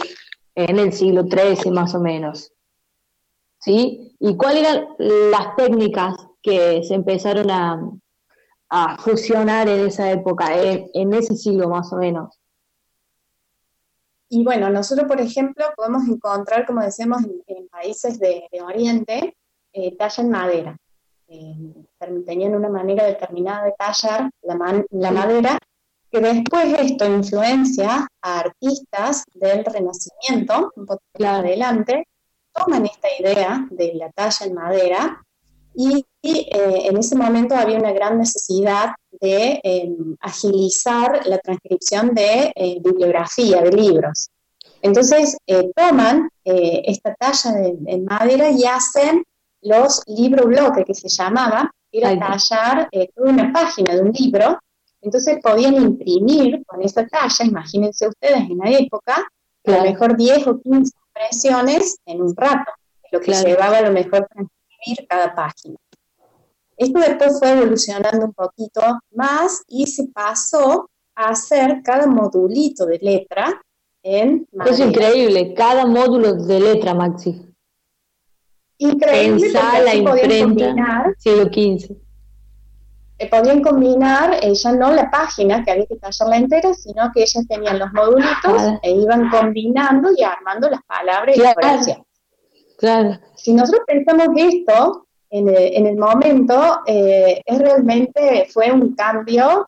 en 0.55 0.79
el 0.79 0.93
siglo 0.93 1.25
XIII 1.25 1.73
más 1.73 1.95
o 1.95 2.01
menos. 2.01 2.53
¿sí? 3.59 4.17
¿Y 4.21 4.37
cuáles 4.37 4.63
eran 4.63 4.87
las 4.99 5.57
técnicas 5.57 6.15
que 6.43 6.83
se 6.85 6.95
empezaron 6.95 7.51
a, 7.51 7.81
fusionar 8.99 9.69
en 9.69 9.87
esa 9.87 10.11
época, 10.11 10.47
en, 10.55 11.15
ese 11.15 11.37
siglo 11.37 11.69
más 11.69 11.93
o 11.93 11.97
menos? 11.97 12.39
Y 14.29 14.45
bueno, 14.45 14.71
nosotros, 14.71 15.09
por 15.09 15.21
ejemplo, 15.21 15.65
podemos 15.77 16.05
encontrar, 16.09 16.67
como 16.67 16.81
decíamos, 16.81 17.23
en, 17.47 17.69
países 17.69 18.19
de, 18.19 18.49
Oriente, 18.63 19.37
eh, 19.73 19.97
talla 19.97 20.23
en 20.23 20.31
madera. 20.31 20.77
Eh, 21.29 21.75
tenían 22.27 22.55
una 22.55 22.69
manera 22.69 23.05
determinada 23.05 23.65
de 23.65 23.75
tallar 23.79 24.31
la, 24.43 24.85
la 24.91 25.11
madera, 25.11 25.59
que 26.11 26.21
después 26.21 26.75
esto 26.79 27.07
influencia 27.07 28.07
a 28.21 28.41
artistas 28.41 29.25
del 29.35 29.65
Renacimiento, 29.65 30.73
un 30.77 30.87
poco 30.87 31.03
más 31.19 31.41
adelante, 31.41 32.07
toman 32.53 32.87
esta 32.87 33.09
idea 33.19 33.67
de 33.71 33.95
la 33.95 34.11
talla 34.11 34.47
en 34.47 34.55
madera 34.55 35.23
y, 35.81 36.07
eh, 36.23 36.89
en 36.89 36.99
ese 36.99 37.17
momento 37.17 37.55
había 37.55 37.79
una 37.79 37.93
gran 37.93 38.19
necesidad 38.19 38.91
de 39.21 39.61
em, 39.63 40.15
agilizar 40.21 41.27
la 41.27 41.39
transcripción 41.39 42.15
de 42.15 42.53
eh, 42.55 42.79
bibliografía, 42.85 43.63
de 43.63 43.73
libros. 43.73 44.29
Entonces 44.83 45.37
eh, 45.47 45.71
toman 45.75 46.29
esta 46.45 47.15
talla 47.15 47.51
en 47.87 48.05
madera 48.05 48.51
y 48.51 48.65
hacen 48.65 49.23
los 49.63 50.03
libros 50.07 50.47
bloques 50.47 50.85
que 50.85 50.95
se 50.95 51.09
llamaba, 51.09 51.71
era 51.93 52.19
tallar 52.19 52.89
toda 53.15 53.31
una 53.31 53.53
página 53.53 53.95
de 53.95 54.03
un 54.03 54.11
libro. 54.11 54.59
Entonces 55.01 55.39
podían 55.43 55.77
imprimir 55.77 56.63
con 56.67 56.83
esa 56.83 57.07
talla, 57.07 57.45
imagínense 57.45 58.09
ustedes 58.09 58.41
en 58.51 58.59
la 58.59 58.71
época, 58.71 59.29
a 59.67 59.71
lo 59.71 59.83
mejor 59.83 60.17
10 60.17 60.47
o 60.49 60.61
15 60.61 60.93
impresiones 61.09 61.99
en 62.07 62.23
un 62.23 62.35
rato, 62.35 62.73
lo 63.13 63.21
que 63.21 63.33
llevaba 63.33 63.79
a 63.79 63.83
lo 63.83 63.93
mejor 63.93 64.27
cada 65.09 65.35
página. 65.35 65.77
Esto 66.77 66.99
después 66.99 67.39
fue 67.39 67.51
evolucionando 67.51 68.27
un 68.27 68.33
poquito 68.33 68.81
más 69.15 69.63
y 69.69 69.87
se 69.87 70.09
pasó 70.09 70.89
a 71.15 71.29
hacer 71.29 71.83
cada 71.85 72.07
modulito 72.07 72.87
de 72.87 72.99
letra 72.99 73.61
en 74.03 74.49
Es 74.65 74.81
increíble, 74.81 75.53
cada 75.53 75.85
módulo 75.85 76.33
de 76.33 76.59
letra, 76.59 76.95
Maxi. 76.95 77.47
Increíble. 78.79 79.47
En 79.47 79.53
sala, 79.53 79.95
imprenta, 79.95 81.13
siglo 81.19 81.45
XV. 81.45 81.97
Eh, 83.19 83.29
podían 83.29 83.61
combinar 83.61 84.39
eh, 84.41 84.55
ya 84.55 84.73
no 84.73 84.91
la 84.91 85.11
página, 85.11 85.63
que 85.63 85.73
había 85.73 85.85
que 85.85 85.97
tallarla 85.97 86.39
entera, 86.39 86.73
sino 86.73 87.13
que 87.13 87.21
ellas 87.21 87.45
tenían 87.47 87.79
los 87.79 87.93
modulitos 87.93 88.63
e 88.83 88.93
iban 88.93 89.29
combinando 89.29 90.09
y 90.17 90.23
armando 90.23 90.71
las 90.71 90.83
palabras 90.85 91.37
y 91.37 91.41
las 91.41 91.55
oraciones. 91.55 92.07
Claro. 92.81 93.19
Si 93.37 93.53
nosotros 93.53 93.83
pensamos 93.87 94.29
esto, 94.37 95.07
en 95.31 95.49
el, 95.49 95.75
en 95.77 95.87
el 95.87 95.97
momento, 95.97 96.81
eh, 96.87 97.41
es 97.45 97.59
realmente 97.59 98.49
fue 98.53 98.73
un 98.73 98.95
cambio 98.95 99.67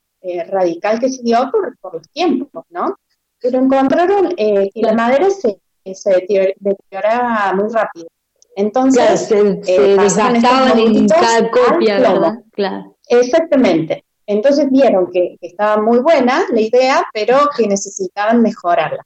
radical 0.50 1.00
que 1.00 1.08
se 1.08 1.20
dio 1.22 1.50
por, 1.50 1.76
por, 1.78 1.94
los 1.94 2.08
tiempos, 2.10 2.64
¿no? 2.70 2.96
Pero 3.40 3.58
encontraron 3.58 4.28
que 4.36 4.70
la 4.74 4.92
madera 4.92 5.28
se, 5.30 5.58
se 5.94 6.10
deteriora 6.10 7.52
muy 7.56 7.68
rápido. 7.72 8.06
Entonces, 8.54 9.20
se, 9.26 9.62
se 9.64 9.80
desgastaban 9.80 10.78
en 10.78 11.08
cada 11.08 11.50
copia, 11.50 11.98
¿verdad? 11.98 12.34
Claro. 12.52 12.96
Exactamente. 13.08 14.04
Entonces 14.26 14.70
vieron 14.70 15.10
que, 15.10 15.36
estaba 15.40 15.82
muy 15.82 15.98
buena 15.98 16.44
la 16.50 16.60
idea, 16.60 17.04
pero 17.12 17.48
que 17.56 17.66
necesitaban 17.66 18.40
mejorarla. 18.42 19.04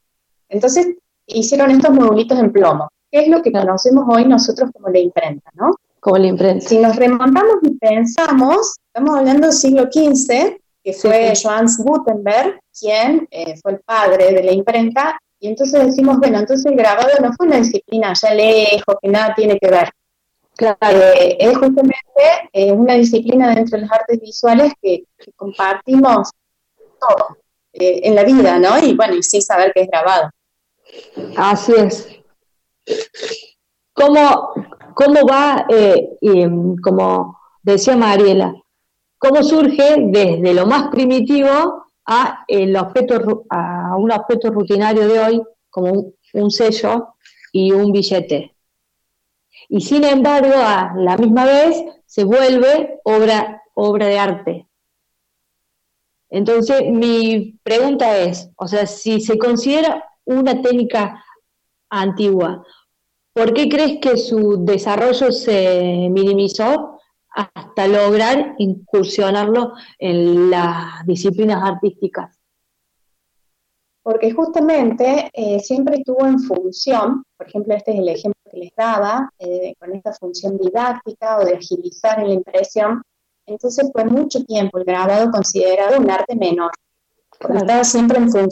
Entonces 0.48 0.88
hicieron 1.26 1.70
estos 1.70 1.92
modulitos 1.92 2.38
en 2.38 2.52
plomo, 2.52 2.88
que 3.10 3.20
es 3.20 3.28
lo 3.28 3.42
que 3.42 3.52
conocemos 3.52 4.04
hoy 4.08 4.24
nosotros 4.24 4.70
como 4.72 4.88
la 4.88 4.98
imprenta, 4.98 5.50
¿no? 5.54 5.76
Como 6.00 6.18
la 6.18 6.26
imprenta. 6.26 6.68
Si 6.68 6.78
nos 6.78 6.96
remontamos 6.96 7.56
y 7.62 7.70
pensamos, 7.74 8.76
estamos 8.86 9.18
hablando 9.18 9.48
del 9.48 9.56
siglo 9.56 9.84
XV, 9.84 10.58
que 10.82 10.92
fue 10.92 11.32
Johannes 11.40 11.78
Gutenberg, 11.78 12.60
quien 12.78 13.26
eh, 13.30 13.56
fue 13.60 13.72
el 13.72 13.80
padre 13.80 14.32
de 14.32 14.42
la 14.42 14.52
imprenta, 14.52 15.18
y 15.38 15.48
entonces 15.48 15.84
decimos, 15.84 16.18
bueno, 16.18 16.38
entonces 16.38 16.64
el 16.66 16.76
grabado 16.76 17.10
no 17.20 17.32
fue 17.34 17.46
una 17.46 17.58
disciplina 17.58 18.10
allá 18.10 18.34
lejos, 18.34 18.96
que 19.02 19.08
nada 19.08 19.34
tiene 19.34 19.58
que 19.58 19.70
ver. 19.70 19.90
Claro. 20.56 20.78
Eh, 20.80 21.36
es 21.38 21.56
justamente 21.58 22.02
eh, 22.52 22.72
una 22.72 22.94
disciplina 22.94 23.54
dentro 23.54 23.76
de 23.76 23.82
las 23.82 23.92
artes 23.92 24.20
visuales 24.20 24.72
que, 24.80 25.04
compartimos 25.36 26.30
todo 26.98 27.36
eh, 27.74 28.00
en 28.04 28.14
la 28.14 28.24
vida, 28.24 28.58
¿no? 28.58 28.78
Y 28.78 28.94
bueno, 28.94 29.14
y 29.14 29.22
sin 29.22 29.42
saber 29.42 29.72
que 29.74 29.82
es 29.82 29.88
grabado. 29.88 30.30
Así 31.36 31.72
es. 31.76 32.08
¿Cómo, 33.92 34.52
cómo 34.94 35.26
va, 35.26 35.66
como 36.82 37.38
decía 37.62 37.96
Mariela, 37.96 38.54
cómo 39.18 39.42
surge 39.42 39.96
desde 39.98 40.54
lo 40.54 40.66
más 40.66 40.88
primitivo 40.88 41.86
a, 42.04 42.44
un 42.48 44.12
objeto 44.12 44.50
rutinario 44.50 45.08
de 45.08 45.18
hoy, 45.18 45.42
como 45.70 46.12
un 46.34 46.50
sello 46.50 47.14
y 47.52 47.72
un 47.72 47.92
billete? 47.92 48.56
y 49.68 49.80
sin 49.80 50.04
embargo 50.04 50.54
a 50.54 50.92
la 50.96 51.16
misma 51.16 51.44
vez 51.44 51.82
se 52.06 52.24
vuelve 52.24 53.00
obra, 53.04 53.62
obra 53.74 54.06
de 54.06 54.18
arte. 54.18 54.68
Entonces 56.28 56.82
mi 56.90 57.58
pregunta 57.62 58.16
es, 58.18 58.50
o 58.56 58.66
sea, 58.66 58.86
si 58.86 59.20
se 59.20 59.38
considera 59.38 60.04
una 60.24 60.60
técnica 60.60 61.24
antigua, 61.88 62.64
¿por 63.36 63.52
qué 63.52 63.68
crees 63.68 63.98
que 64.00 64.16
su 64.16 64.64
desarrollo 64.64 65.30
se 65.30 66.08
minimizó 66.10 66.98
hasta 67.28 67.86
lograr 67.86 68.54
incursionarlo 68.56 69.74
en 69.98 70.50
las 70.50 71.04
disciplinas 71.04 71.62
artísticas? 71.62 72.34
Porque 74.02 74.32
justamente 74.32 75.30
eh, 75.34 75.60
siempre 75.60 75.96
estuvo 75.96 76.24
en 76.24 76.38
función, 76.38 77.24
por 77.36 77.46
ejemplo, 77.46 77.74
este 77.74 77.92
es 77.92 77.98
el 77.98 78.08
ejemplo 78.08 78.36
les 78.52 78.74
daba, 78.74 79.28
eh, 79.38 79.74
con 79.78 79.94
esta 79.94 80.14
función 80.14 80.56
didáctica 80.56 81.38
o 81.38 81.44
de 81.44 81.56
agilizar 81.56 82.20
en 82.20 82.28
la 82.28 82.34
impresión. 82.34 83.02
Entonces 83.44 83.90
fue 83.92 84.06
mucho 84.06 84.42
tiempo 84.44 84.78
el 84.78 84.84
grabado 84.84 85.30
considerado 85.30 86.00
un 86.00 86.10
arte 86.10 86.34
menor, 86.36 86.70
porque 87.38 87.58
estaba 87.58 87.84
siempre 87.84 88.16
en 88.16 88.30
función 88.30 88.50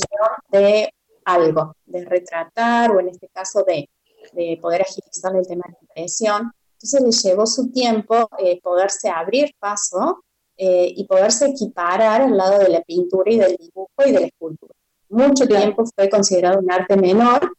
de 0.51 0.93
algo, 1.25 1.75
de 1.87 2.05
retratar 2.05 2.91
o 2.91 3.01
en 3.01 3.09
este 3.09 3.29
caso 3.29 3.65
de, 3.67 3.89
de 4.33 4.59
poder 4.61 4.83
agilizar 4.83 5.35
el 5.37 5.47
tema 5.47 5.65
de 5.67 5.73
la 5.73 5.79
impresión. 5.81 6.53
Entonces 6.75 7.01
le 7.01 7.31
llevó 7.31 7.47
su 7.47 7.71
tiempo 7.71 8.29
eh, 8.39 8.61
poderse 8.63 9.09
abrir 9.09 9.55
paso 9.59 10.25
eh, 10.57 10.93
y 10.95 11.05
poderse 11.07 11.47
equiparar 11.47 12.23
al 12.23 12.37
lado 12.37 12.59
de 12.59 12.69
la 12.69 12.81
pintura 12.83 13.31
y 13.33 13.39
del 13.39 13.57
dibujo 13.57 13.91
y 14.07 14.13
de 14.13 14.21
la 14.21 14.27
escultura. 14.27 14.75
Mucho 15.09 15.47
tiempo 15.47 15.85
fue 15.95 16.09
considerado 16.09 16.61
un 16.61 16.71
arte 16.71 16.97
menor 16.97 17.57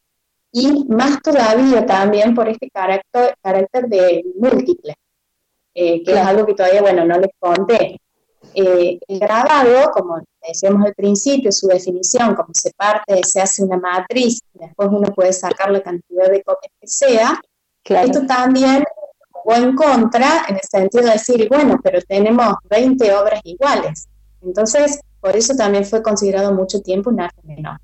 y 0.51 0.85
más 0.85 1.21
todavía 1.21 1.85
también 1.85 2.33
por 2.33 2.47
este 2.47 2.69
carácter, 2.69 3.35
carácter 3.41 3.87
de 3.87 4.23
múltiple, 4.39 4.95
eh, 5.73 6.01
que 6.03 6.11
es 6.11 6.17
algo 6.17 6.45
que 6.45 6.53
todavía, 6.53 6.81
bueno, 6.81 7.03
no 7.03 7.19
les 7.19 7.31
conté. 7.37 7.99
Eh, 8.53 8.99
el 9.07 9.19
grabado, 9.19 9.91
como 9.91 10.21
decíamos 10.47 10.85
al 10.85 10.93
principio, 10.93 11.51
su 11.51 11.67
definición, 11.67 12.35
como 12.35 12.49
se 12.53 12.71
parte, 12.71 13.21
se 13.23 13.41
hace 13.41 13.63
una 13.63 13.77
matriz, 13.77 14.39
después 14.53 14.89
uno 14.91 15.13
puede 15.13 15.33
sacar 15.33 15.71
la 15.71 15.81
cantidad 15.81 16.29
de 16.29 16.43
copias 16.43 16.71
que 16.79 16.87
sea, 16.87 17.39
esto 17.83 18.25
también 18.25 18.83
jugó 19.31 19.55
en 19.55 19.75
contra 19.75 20.45
en 20.47 20.55
el 20.55 20.61
sentido 20.61 21.05
de 21.05 21.11
decir, 21.11 21.47
bueno, 21.49 21.79
pero 21.83 22.01
tenemos 22.01 22.55
20 22.69 23.13
obras 23.13 23.41
iguales. 23.43 24.07
Entonces, 24.41 24.99
por 25.19 25.35
eso 25.35 25.55
también 25.55 25.85
fue 25.85 26.01
considerado 26.01 26.53
mucho 26.53 26.81
tiempo 26.81 27.09
un 27.09 27.21
arte 27.21 27.41
menor. 27.43 27.79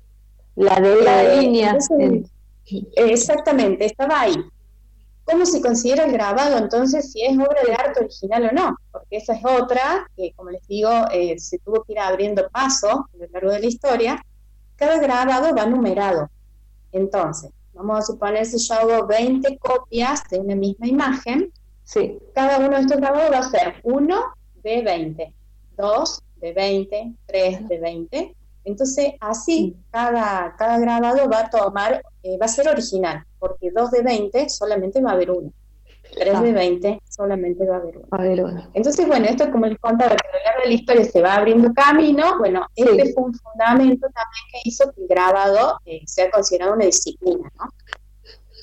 La 0.56 0.80
de 0.80 1.02
la 1.02 1.24
eh, 1.24 1.40
línea. 1.40 1.76
Exactamente, 2.96 3.86
estaba 3.86 4.20
ahí. 4.20 4.34
¿Cómo 5.24 5.46
se 5.46 5.60
considera 5.60 6.04
el 6.04 6.12
grabado 6.12 6.58
entonces 6.58 7.12
si 7.12 7.22
es 7.24 7.36
obra 7.38 7.62
de 7.64 7.72
arte 7.72 8.00
original 8.00 8.50
o 8.50 8.52
no? 8.52 8.76
Porque 8.90 9.16
esa 9.18 9.34
es 9.34 9.44
otra 9.44 10.08
que, 10.16 10.32
como 10.34 10.50
les 10.50 10.66
digo, 10.66 10.90
eh, 11.12 11.38
se 11.38 11.58
tuvo 11.58 11.84
que 11.84 11.92
ir 11.92 12.00
abriendo 12.00 12.48
paso 12.50 12.88
a 12.88 13.16
lo 13.16 13.26
largo 13.32 13.52
de 13.52 13.60
la 13.60 13.66
historia. 13.66 14.24
Cada 14.76 14.98
grabado 14.98 15.54
va 15.54 15.66
numerado. 15.66 16.28
Entonces, 16.90 17.50
vamos 17.72 17.98
a 17.98 18.02
suponer 18.02 18.44
si 18.44 18.58
yo 18.58 18.74
hago 18.74 19.06
20 19.06 19.58
copias 19.58 20.22
de 20.28 20.40
una 20.40 20.56
misma 20.56 20.86
imagen, 20.86 21.52
sí. 21.84 22.18
cada 22.34 22.58
uno 22.58 22.76
de 22.76 22.82
estos 22.82 22.98
grabados 22.98 23.32
va 23.32 23.38
a 23.38 23.50
ser 23.50 23.74
1 23.84 24.22
de 24.62 24.82
20, 24.82 25.34
2 25.76 26.22
de 26.40 26.52
20, 26.52 27.12
3 27.26 27.68
de 27.68 27.78
20. 27.78 28.36
Entonces, 28.64 29.14
así 29.20 29.76
cada, 29.90 30.54
cada 30.56 30.78
grabado 30.78 31.28
va 31.28 31.40
a 31.40 31.50
tomar, 31.50 32.02
eh, 32.22 32.36
va 32.38 32.46
a 32.46 32.48
ser 32.48 32.68
original, 32.68 33.24
porque 33.42 33.72
2 33.72 33.90
de 33.90 34.02
20 34.02 34.48
solamente 34.48 35.02
va 35.02 35.10
a 35.10 35.14
haber 35.14 35.32
uno. 35.32 35.52
3 36.14 36.42
de 36.42 36.52
20 36.52 37.02
solamente 37.08 37.66
va 37.66 37.76
a 37.76 37.78
haber 37.78 38.44
uno. 38.44 38.70
Entonces, 38.72 39.04
bueno, 39.08 39.26
esto 39.26 39.50
como 39.50 39.66
les 39.66 39.78
contaba, 39.80 40.14
que 40.14 40.28
a 40.28 40.38
lo 40.38 40.44
largo 40.44 40.60
de 40.62 40.68
la 40.68 40.74
historia 40.74 41.04
se 41.04 41.20
va 41.20 41.34
abriendo 41.34 41.74
camino, 41.74 42.38
bueno, 42.38 42.64
este 42.76 43.12
fue 43.12 43.24
un 43.24 43.34
fundamento 43.34 44.06
también 44.06 44.44
que 44.52 44.68
hizo 44.68 44.92
que 44.92 45.02
el 45.02 45.08
grabado 45.08 45.80
eh, 45.86 46.02
sea 46.06 46.30
considerado 46.30 46.74
una 46.74 46.84
disciplina, 46.84 47.50
¿no? 47.58 47.64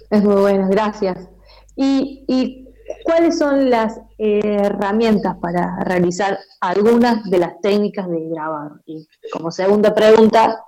Es 0.09 0.23
muy 0.23 0.35
bueno, 0.35 0.69
gracias. 0.69 1.27
¿Y, 1.75 2.23
y 2.29 2.69
cuáles 3.03 3.37
son 3.37 3.69
las 3.69 3.99
eh, 4.17 4.39
herramientas 4.63 5.35
para 5.41 5.83
realizar 5.83 6.39
algunas 6.61 7.29
de 7.29 7.37
las 7.37 7.59
técnicas 7.59 8.09
de 8.09 8.29
grabado? 8.29 8.79
Y 8.85 9.05
como 9.33 9.51
segunda 9.51 9.93
pregunta, 9.93 10.63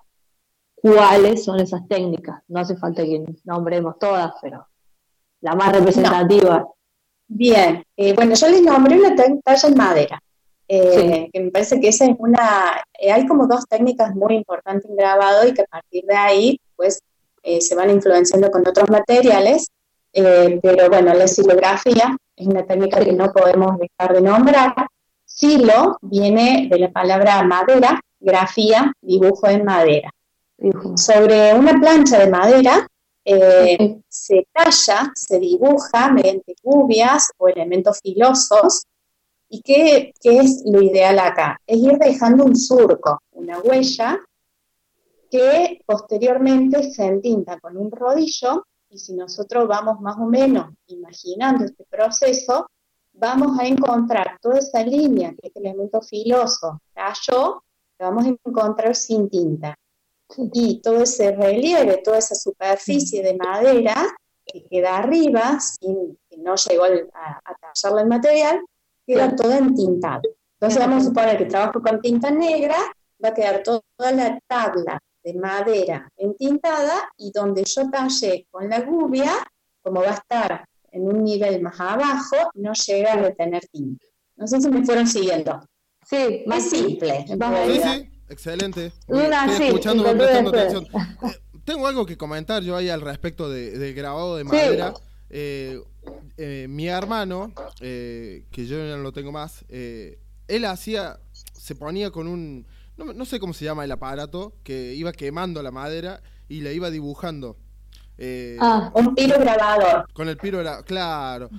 ¿cuáles 0.81 1.43
son 1.43 1.59
esas 1.59 1.87
técnicas? 1.87 2.41
No 2.47 2.59
hace 2.59 2.75
falta 2.75 3.03
que 3.03 3.23
nombremos 3.43 3.97
todas, 3.99 4.33
pero 4.41 4.67
la 5.41 5.55
más 5.55 5.71
representativa. 5.73 6.67
Bien, 7.27 7.83
eh, 7.95 8.13
bueno, 8.13 8.35
yo 8.35 8.47
les 8.49 8.61
nombré 8.61 8.99
una 8.99 9.15
talla 9.15 9.67
en 9.67 9.77
madera, 9.77 10.21
eh, 10.67 11.29
que 11.31 11.39
me 11.39 11.51
parece 11.51 11.79
que 11.79 11.87
esa 11.87 12.05
es 12.05 12.15
una, 12.19 12.83
eh, 12.99 13.11
hay 13.11 13.25
como 13.25 13.47
dos 13.47 13.65
técnicas 13.67 14.13
muy 14.15 14.35
importantes 14.35 14.89
en 14.89 14.97
grabado 14.97 15.47
y 15.47 15.53
que 15.53 15.61
a 15.61 15.65
partir 15.65 16.03
de 16.05 16.15
ahí, 16.15 16.59
pues, 16.75 16.99
se 17.43 17.73
van 17.73 17.89
influenciando 17.89 18.51
con 18.51 18.67
otros 18.67 18.89
materiales, 18.91 19.67
pero 20.13 20.89
bueno, 20.89 21.11
la 21.13 21.27
silografía 21.27 22.15
es 22.35 22.45
una 22.45 22.63
técnica 22.65 22.99
que 22.99 23.13
no 23.13 23.31
podemos 23.31 23.79
dejar 23.79 24.13
de 24.13 24.21
nombrar. 24.21 24.75
Silo 25.25 25.97
viene 26.01 26.67
de 26.69 26.77
la 26.77 26.91
palabra 26.91 27.41
madera, 27.41 27.99
grafía, 28.19 28.93
dibujo 29.01 29.47
en 29.47 29.65
madera. 29.65 30.11
Sobre 30.95 31.55
una 31.55 31.79
plancha 31.79 32.19
de 32.19 32.29
madera 32.29 32.87
eh, 33.25 33.99
se 34.07 34.47
talla, 34.51 35.11
se 35.15 35.39
dibuja 35.39 36.11
mediante 36.11 36.55
cubias 36.61 37.31
o 37.37 37.47
elementos 37.47 37.99
filosos. 38.01 38.85
¿Y 39.49 39.61
qué, 39.61 40.13
es 40.23 40.63
lo 40.65 40.81
ideal 40.81 41.19
acá? 41.19 41.59
Es 41.65 41.79
ir 41.79 41.97
dejando 41.97 42.45
un 42.45 42.55
surco, 42.55 43.21
una 43.31 43.59
huella, 43.59 44.19
que 45.29 45.81
posteriormente 45.85 46.91
se 46.91 47.05
entinta 47.05 47.59
con 47.59 47.75
un 47.75 47.91
rodillo 47.91 48.65
y 48.89 48.97
si 48.97 49.13
nosotros 49.13 49.67
vamos 49.67 49.99
más 50.01 50.17
o 50.17 50.25
menos 50.25 50.73
imaginando 50.87 51.65
este 51.65 51.85
proceso, 51.85 52.67
vamos 53.13 53.57
a 53.59 53.65
encontrar 53.65 54.37
toda 54.41 54.59
esa 54.59 54.83
línea 54.83 55.31
que 55.31 55.47
este 55.47 55.59
elemento 55.59 56.01
filoso 56.01 56.81
cayó, 56.93 57.63
la 57.97 58.09
vamos 58.09 58.25
a 58.25 58.29
encontrar 58.29 58.95
sin 58.95 59.29
tinta 59.29 59.77
y 60.53 60.81
todo 60.81 61.03
ese 61.03 61.31
relieve, 61.35 61.97
toda 61.97 62.17
esa 62.17 62.35
superficie 62.35 63.23
de 63.23 63.35
madera 63.35 63.95
que 64.45 64.65
queda 64.65 64.97
arriba, 64.97 65.59
sin 65.59 66.17
que 66.29 66.37
no 66.37 66.55
llegó 66.55 66.85
a, 66.85 67.41
a 67.43 67.55
tallarla 67.55 68.01
el 68.01 68.07
material, 68.07 68.59
queda 69.05 69.35
toda 69.35 69.57
entintada. 69.57 70.21
Entonces 70.59 70.79
vamos 70.79 71.03
a 71.03 71.07
suponer 71.07 71.37
que 71.37 71.45
trabajo 71.45 71.81
con 71.81 72.01
tinta 72.01 72.29
negra, 72.29 72.75
va 73.23 73.29
a 73.29 73.33
quedar 73.33 73.63
toda 73.63 74.11
la 74.11 74.39
tabla 74.47 74.99
de 75.23 75.33
madera 75.33 76.09
entintada 76.17 77.09
y 77.17 77.31
donde 77.31 77.63
yo 77.63 77.89
tallé 77.89 78.47
con 78.49 78.69
la 78.69 78.81
gubia, 78.81 79.31
como 79.81 80.01
va 80.01 80.09
a 80.09 80.13
estar 80.13 80.65
en 80.91 81.07
un 81.07 81.23
nivel 81.23 81.61
más 81.61 81.79
abajo, 81.79 82.35
no 82.55 82.73
llega 82.73 83.13
a 83.13 83.15
retener 83.17 83.65
tinta. 83.71 84.05
No 84.35 84.47
sé 84.47 84.59
si 84.59 84.69
me 84.69 84.83
fueron 84.85 85.07
siguiendo. 85.07 85.61
Sí, 86.05 86.43
más 86.47 86.63
simple. 86.63 87.25
Sí, 87.27 87.37
Excelente. 88.31 88.93
Estoy 89.07 89.67
escuchando, 89.67 90.03
prestando 90.03 90.49
atención. 90.51 90.85
Eh, 90.85 91.37
tengo 91.65 91.85
algo 91.85 92.05
que 92.05 92.17
comentar 92.17 92.63
yo 92.63 92.77
ahí 92.77 92.89
al 92.89 93.01
respecto 93.01 93.49
de, 93.49 93.93
grabado 93.93 94.37
de 94.37 94.43
madera. 94.45 94.93
Eh, 95.29 95.79
eh, 96.37 96.65
mi 96.69 96.87
hermano, 96.87 97.53
que 97.79 98.45
yo 98.55 98.77
ya 98.77 98.95
no 98.95 99.03
lo 99.03 99.11
tengo 99.11 99.31
más, 99.31 99.65
él 99.69 100.65
hacía, 100.65 101.19
se 101.53 101.75
ponía 101.75 102.11
con 102.11 102.27
un, 102.27 102.65
no, 102.97 103.13
no, 103.13 103.25
sé 103.25 103.39
cómo 103.39 103.53
se 103.53 103.65
llama 103.65 103.83
el 103.83 103.91
aparato, 103.91 104.53
que 104.63 104.93
iba 104.93 105.11
quemando 105.11 105.61
la 105.61 105.71
madera 105.71 106.21
y 106.47 106.61
le 106.61 106.73
iba 106.73 106.89
dibujando. 106.89 107.57
Eh, 108.17 108.57
ah, 108.59 108.91
un 108.93 109.15
piro 109.15 109.39
grabador. 109.39 110.05
Con 110.13 110.29
el 110.29 110.37
piro 110.37 110.59
grabador, 110.59 110.85
claro. 110.85 111.49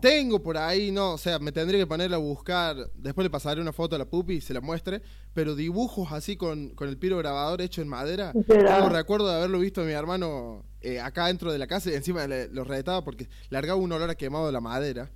Tengo 0.00 0.42
por 0.42 0.56
ahí, 0.56 0.90
no, 0.90 1.12
o 1.12 1.18
sea, 1.18 1.38
me 1.38 1.52
tendría 1.52 1.80
que 1.80 1.86
poner 1.86 2.12
a 2.14 2.16
buscar, 2.16 2.76
después 2.94 3.24
le 3.24 3.30
pasaré 3.30 3.60
una 3.60 3.72
foto 3.72 3.96
a 3.96 3.98
la 3.98 4.06
pupi 4.06 4.34
y 4.34 4.40
se 4.40 4.54
la 4.54 4.60
muestre, 4.60 5.02
pero 5.34 5.54
dibujos 5.54 6.12
así 6.12 6.36
con, 6.36 6.74
el 6.80 6.98
piro 6.98 7.18
grabador 7.18 7.60
hecho 7.60 7.82
en 7.82 7.88
madera. 7.88 8.32
Recuerdo 8.90 9.28
de 9.28 9.36
haberlo 9.36 9.58
visto 9.58 9.82
a 9.82 9.84
mi 9.84 9.92
hermano 9.92 10.64
eh, 10.80 11.00
acá 11.00 11.26
dentro 11.26 11.52
de 11.52 11.58
la 11.58 11.66
casa 11.66 11.90
y 11.90 11.94
encima 11.94 12.26
lo 12.26 12.64
retaba 12.64 13.02
porque 13.02 13.28
largaba 13.50 13.78
un 13.78 13.92
olor 13.92 14.08
a 14.08 14.14
quemado 14.14 14.46
de 14.46 14.52
la 14.52 14.60
madera. 14.60 15.10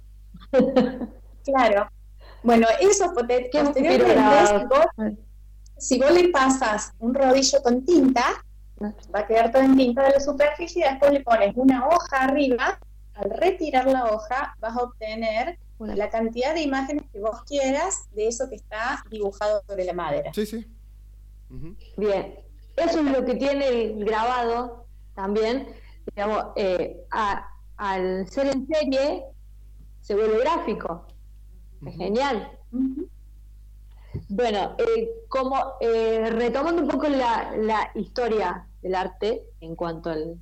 claro. 1.45 1.89
Bueno, 2.43 2.67
eso 2.81 3.13
posteriormente, 3.15 3.87
si 5.79 5.99
vos 5.99 6.13
le 6.13 6.29
pasas 6.31 6.93
un 6.99 7.15
rodillo 7.15 7.63
con 7.63 7.85
tinta, 7.85 8.45
va 8.83 9.21
a 9.21 9.27
quedar 9.27 9.53
todo 9.53 9.63
en 9.63 9.77
tinta 9.77 10.05
de 10.05 10.11
la 10.11 10.21
superficie 10.21 10.85
y 10.85 10.89
después 10.89 11.13
le 11.13 11.21
pones 11.21 11.53
una 11.57 11.87
hoja 11.87 12.25
arriba. 12.25 12.79
Al 13.15 13.31
retirar 13.31 13.87
la 13.87 14.07
hoja 14.07 14.57
vas 14.61 14.77
a 14.77 14.83
obtener 14.83 15.59
la 15.79 16.11
cantidad 16.11 16.55
de 16.55 16.63
imágenes 16.63 17.05
que 17.13 17.21
vos 17.21 17.43
quieras 17.45 18.09
de 18.13 18.29
eso 18.29 18.49
que 18.49 18.57
está 18.57 19.03
dibujado 19.11 19.63
sobre 19.67 19.85
la 19.85 19.93
madera. 19.93 20.33
Sí, 20.33 20.47
sí. 20.47 20.67
Bien, 21.97 22.39
eso 22.77 23.01
es 23.01 23.05
lo 23.05 23.25
que 23.25 23.35
tiene 23.35 23.69
el 23.69 24.05
grabado 24.05 24.87
también. 25.15 25.69
Digamos, 26.15 26.47
eh, 26.57 27.05
al 27.77 28.29
ser 28.29 28.47
en 28.49 28.67
serie 28.67 29.25
se 30.01 30.15
vuelve 30.15 30.39
gráfico. 30.41 31.07
Es 31.87 31.97
genial. 31.97 32.51
Bueno, 34.29 34.77
eh, 34.79 35.11
como 35.29 35.75
eh, 35.81 36.31
retomando 36.31 36.83
un 36.83 36.89
poco 36.89 37.09
la, 37.09 37.53
la, 37.57 37.91
historia 37.95 38.67
del 38.83 38.95
arte 38.95 39.45
en 39.61 39.77
cuanto 39.77 40.11
al, 40.11 40.39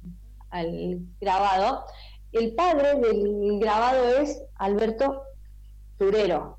grabado. 1.20 1.84
El 2.32 2.54
padre 2.54 2.94
del 3.00 3.58
grabado 3.58 4.08
es 4.18 4.42
Alberto 4.56 5.22
Turero, 5.98 6.58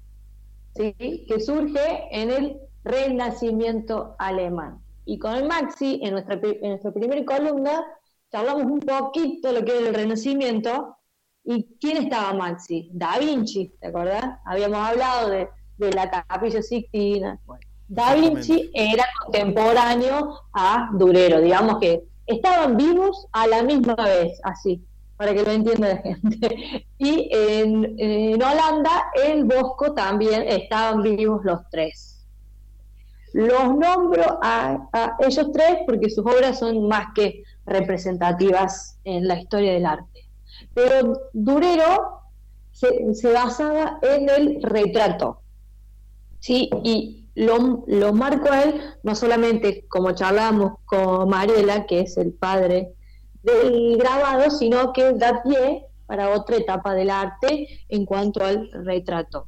¿sí? 0.76 0.94
que 1.28 1.39
surge 1.39 2.08
en 2.12 2.32
el 2.32 2.60
Renacimiento 2.84 4.15
alemán. 4.20 4.82
Y 5.06 5.20
con 5.20 5.36
el 5.36 5.48
Maxi, 5.48 6.00
en 6.02 6.12
nuestra, 6.13 6.39
en 6.42 6.70
nuestra 6.70 6.92
primera 6.92 7.24
columna, 7.26 7.86
hablamos 8.32 8.63
un 8.63 8.80
poquito 8.80 9.50
de 9.50 9.60
lo 9.60 9.65
que 9.65 9.78
era 9.78 9.89
el 9.89 9.96
Renacimiento. 9.96 10.96
¿Y 11.44 11.78
quién 11.80 11.98
estaba 11.98 12.34
Maxi? 12.34 12.89
Da 12.94 13.18
Vinci, 13.18 13.74
¿te 13.80 13.88
acordás? 13.88 14.39
Habíamos 14.46 14.80
hablado 14.80 15.30
de, 15.30 15.50
de 15.78 15.92
la 15.92 16.10
Capilla 16.10 16.62
Sixtina. 16.62 17.39
Bueno, 17.46 17.69
Da 17.89 18.13
Vinci 18.13 18.69
era 18.71 19.04
contemporáneo 19.23 20.41
a 20.54 20.91
Durero, 20.93 21.41
digamos 21.41 21.80
que 21.80 22.04
estaban 22.28 22.78
vivos 22.78 23.28
a 23.32 23.47
la 23.47 23.63
misma 23.63 23.95
vez, 23.95 24.39
así, 24.43 24.86
para 25.17 25.34
que 25.34 25.43
lo 25.43 25.52
entienda 25.52 25.89
la 25.89 25.97
gente. 25.97 26.86
Y 26.99 27.30
en, 27.32 28.43
Holanda, 28.43 29.06
en 29.23 29.47
Bosco 29.47 29.93
también 29.93 30.43
estaban 30.47 31.02
vivos 31.02 31.41
los 31.45 31.62
tres. 31.71 32.28
Los 33.34 33.75
nombro 33.75 34.38
a, 34.41 34.89
ellos 35.19 35.49
tres 35.54 35.78
porque 35.88 36.10
sus 36.10 36.25
obras 36.25 36.60
son 36.60 36.88
más 36.88 37.08
que 37.15 37.43
representativas 37.65 38.99
en 39.06 39.28
la 39.28 39.39
historia 39.39 39.73
del 39.73 39.86
arte. 39.86 40.30
Pero 40.73 41.13
Durero 41.32 42.21
se, 42.71 43.15
se 43.15 43.32
basaba 43.32 43.97
en 44.02 44.30
el 44.30 44.62
retrato. 44.62 45.41
¿sí? 46.39 46.69
Y 46.84 47.29
lo, 47.36 48.13
marco 48.13 48.52
a 48.52 48.63
él, 48.63 48.82
no 49.04 49.15
solamente 49.15 49.86
como 49.88 50.12
charlábamos 50.12 50.80
con 50.86 51.30
Mariela, 51.30 51.86
que 51.86 52.02
es 52.02 52.18
el 52.18 52.34
padre 52.34 52.94
del 53.44 53.98
grabado, 53.98 54.50
sino 54.52 54.92
que 54.94 55.13
da 55.13 55.42
pie 55.44 55.86
para 56.06 56.32
otra 56.32 56.58
etapa 56.58 56.94
del 56.94 57.10
arte 57.10 57.68
en 57.88 58.06
cuanto 58.06 58.44
al 58.44 58.70
retrato. 58.86 59.48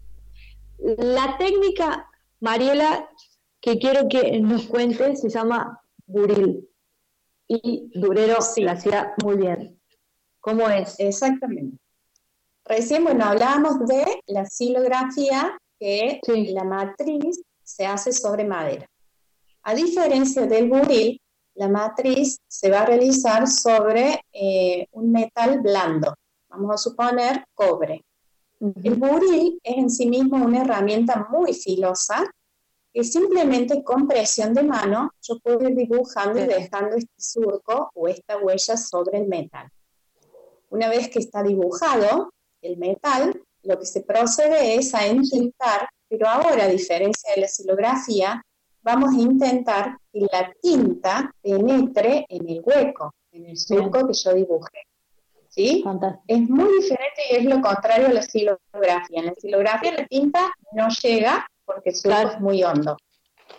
La 0.78 1.38
técnica, 1.38 2.08
Mariela, 2.40 3.10
que 3.60 3.78
quiero 3.78 4.08
que 4.08 4.40
nos 4.40 4.68
cuente, 4.68 5.16
se 5.16 5.30
llama 5.30 5.82
buril. 6.06 6.68
Y 7.48 7.92
Durero 7.94 8.38
la 8.58 8.72
hacía 8.72 9.14
muy 9.24 9.38
bien. 9.38 9.80
¿Cómo 10.40 10.70
es? 10.70 11.00
Exactamente. 11.00 11.78
Recién, 12.66 13.04
bueno, 13.04 13.26
hablábamos 13.26 13.86
de 13.86 14.22
la 14.28 14.46
silografía, 14.46 15.58
que 15.80 16.22
la 16.54 16.64
matriz 16.64 17.42
se 17.76 17.86
hace 17.86 18.12
sobre 18.12 18.44
madera. 18.44 18.86
A 19.64 19.74
diferencia 19.74 20.46
del 20.46 20.70
buril, 20.70 21.20
la 21.56 21.68
matriz 21.68 22.38
se 22.48 22.70
va 22.70 22.82
a 22.82 22.86
realizar 22.86 23.48
sobre 23.48 24.22
eh, 24.32 24.88
un 24.92 25.12
metal 25.12 25.60
blando, 25.60 26.14
vamos 26.50 26.74
a 26.74 26.78
suponer 26.78 27.44
cobre. 27.54 28.04
El 28.60 28.96
buril 28.96 29.60
es 29.64 29.78
en 29.78 29.90
sí 29.90 30.08
mismo 30.08 30.38
una 30.38 30.62
herramienta 30.62 31.28
muy 31.32 31.54
filosa 31.54 32.24
que 32.94 33.04
simplemente 33.04 33.84
con 33.84 34.08
presión 34.08 34.54
de 34.54 34.64
mano 34.64 35.12
yo 35.22 35.40
puedo 35.40 35.68
ir 35.68 35.76
dibujando 35.76 36.40
y 36.40 36.46
dejando 36.46 36.96
este 36.98 37.14
surco 37.18 37.90
o 37.96 38.08
esta 38.08 38.38
huella 38.38 38.78
sobre 38.78 39.20
el 39.20 39.28
metal. 39.28 39.70
Una 40.70 40.90
vez 40.90 41.10
que 41.10 41.20
está 41.20 41.42
dibujado 41.42 42.32
el 42.62 42.78
metal, 42.78 43.42
lo 43.64 43.80
que 43.80 43.86
se 43.86 44.02
procede 44.02 44.76
es 44.76 44.94
a 44.94 45.08
entintar, 45.08 45.88
pero 46.12 46.28
ahora, 46.28 46.66
a 46.66 46.68
diferencia 46.68 47.34
de 47.34 47.42
la 47.42 47.48
silografía, 47.48 48.44
vamos 48.82 49.16
a 49.16 49.22
intentar 49.22 49.98
que 50.12 50.20
la 50.30 50.54
tinta 50.62 51.34
penetre 51.42 52.26
en 52.28 52.50
el 52.50 52.62
hueco, 52.62 53.16
en 53.32 53.46
el 53.46 53.58
surco 53.58 54.06
que 54.06 54.14
yo 54.14 54.34
dibujé. 54.34 54.84
¿Sí? 55.48 55.84
Es 56.28 56.50
muy 56.50 56.82
diferente 56.82 57.22
y 57.32 57.36
es 57.38 57.46
lo 57.46 57.62
contrario 57.62 58.08
a 58.08 58.14
la 58.14 58.22
silografía. 58.24 59.20
En 59.22 59.28
la 59.28 59.36
silografía 59.36 59.94
la 59.94 60.06
tinta 60.08 60.52
no 60.74 60.90
llega 61.02 61.48
porque 61.64 61.92
el 61.92 61.96
surco 61.96 62.30
es 62.30 62.40
muy 62.42 62.62
hondo. 62.62 62.98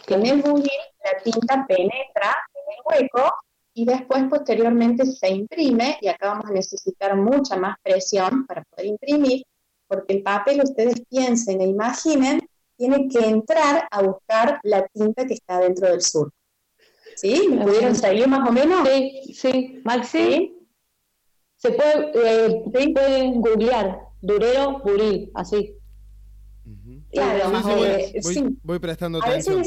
En 0.08 0.26
el 0.26 0.42
buril 0.42 0.68
la 1.04 1.22
tinta 1.22 1.66
penetra 1.66 2.36
en 2.54 2.74
el 2.74 2.80
hueco 2.84 3.32
y 3.72 3.86
después 3.86 4.24
posteriormente 4.28 5.06
se 5.06 5.30
imprime 5.30 5.96
y 6.02 6.08
acá 6.08 6.28
vamos 6.28 6.50
a 6.50 6.52
necesitar 6.52 7.16
mucha 7.16 7.56
más 7.56 7.76
presión 7.82 8.46
para 8.46 8.62
poder 8.64 8.86
imprimir 8.86 9.42
porque 9.92 10.14
el 10.14 10.22
papel 10.22 10.62
ustedes 10.62 11.02
piensen 11.10 11.60
e 11.60 11.66
imaginen 11.66 12.40
tiene 12.78 13.08
que 13.08 13.18
entrar 13.18 13.86
a 13.90 14.02
buscar 14.02 14.58
la 14.62 14.86
tinta 14.88 15.26
que 15.26 15.34
está 15.34 15.60
dentro 15.60 15.86
del 15.86 16.00
surco. 16.00 16.34
¿Sí? 17.14 17.46
¿Me 17.50 17.62
pudieron 17.66 17.94
salir 17.94 18.26
más 18.26 18.48
o 18.48 18.52
menos? 18.52 18.88
Sí, 18.88 19.34
sí. 19.34 19.82
Maxi, 19.84 20.56
se 21.56 21.72
puede, 21.72 22.10
eh, 22.14 22.64
pueden 22.94 23.40
googlear, 23.42 24.00
durero, 24.22 24.80
buril, 24.80 25.30
así. 25.34 25.76
Claro, 27.12 27.52
sí, 28.22 28.58
voy, 28.62 28.78
prestando 28.78 29.22
atención. 29.22 29.62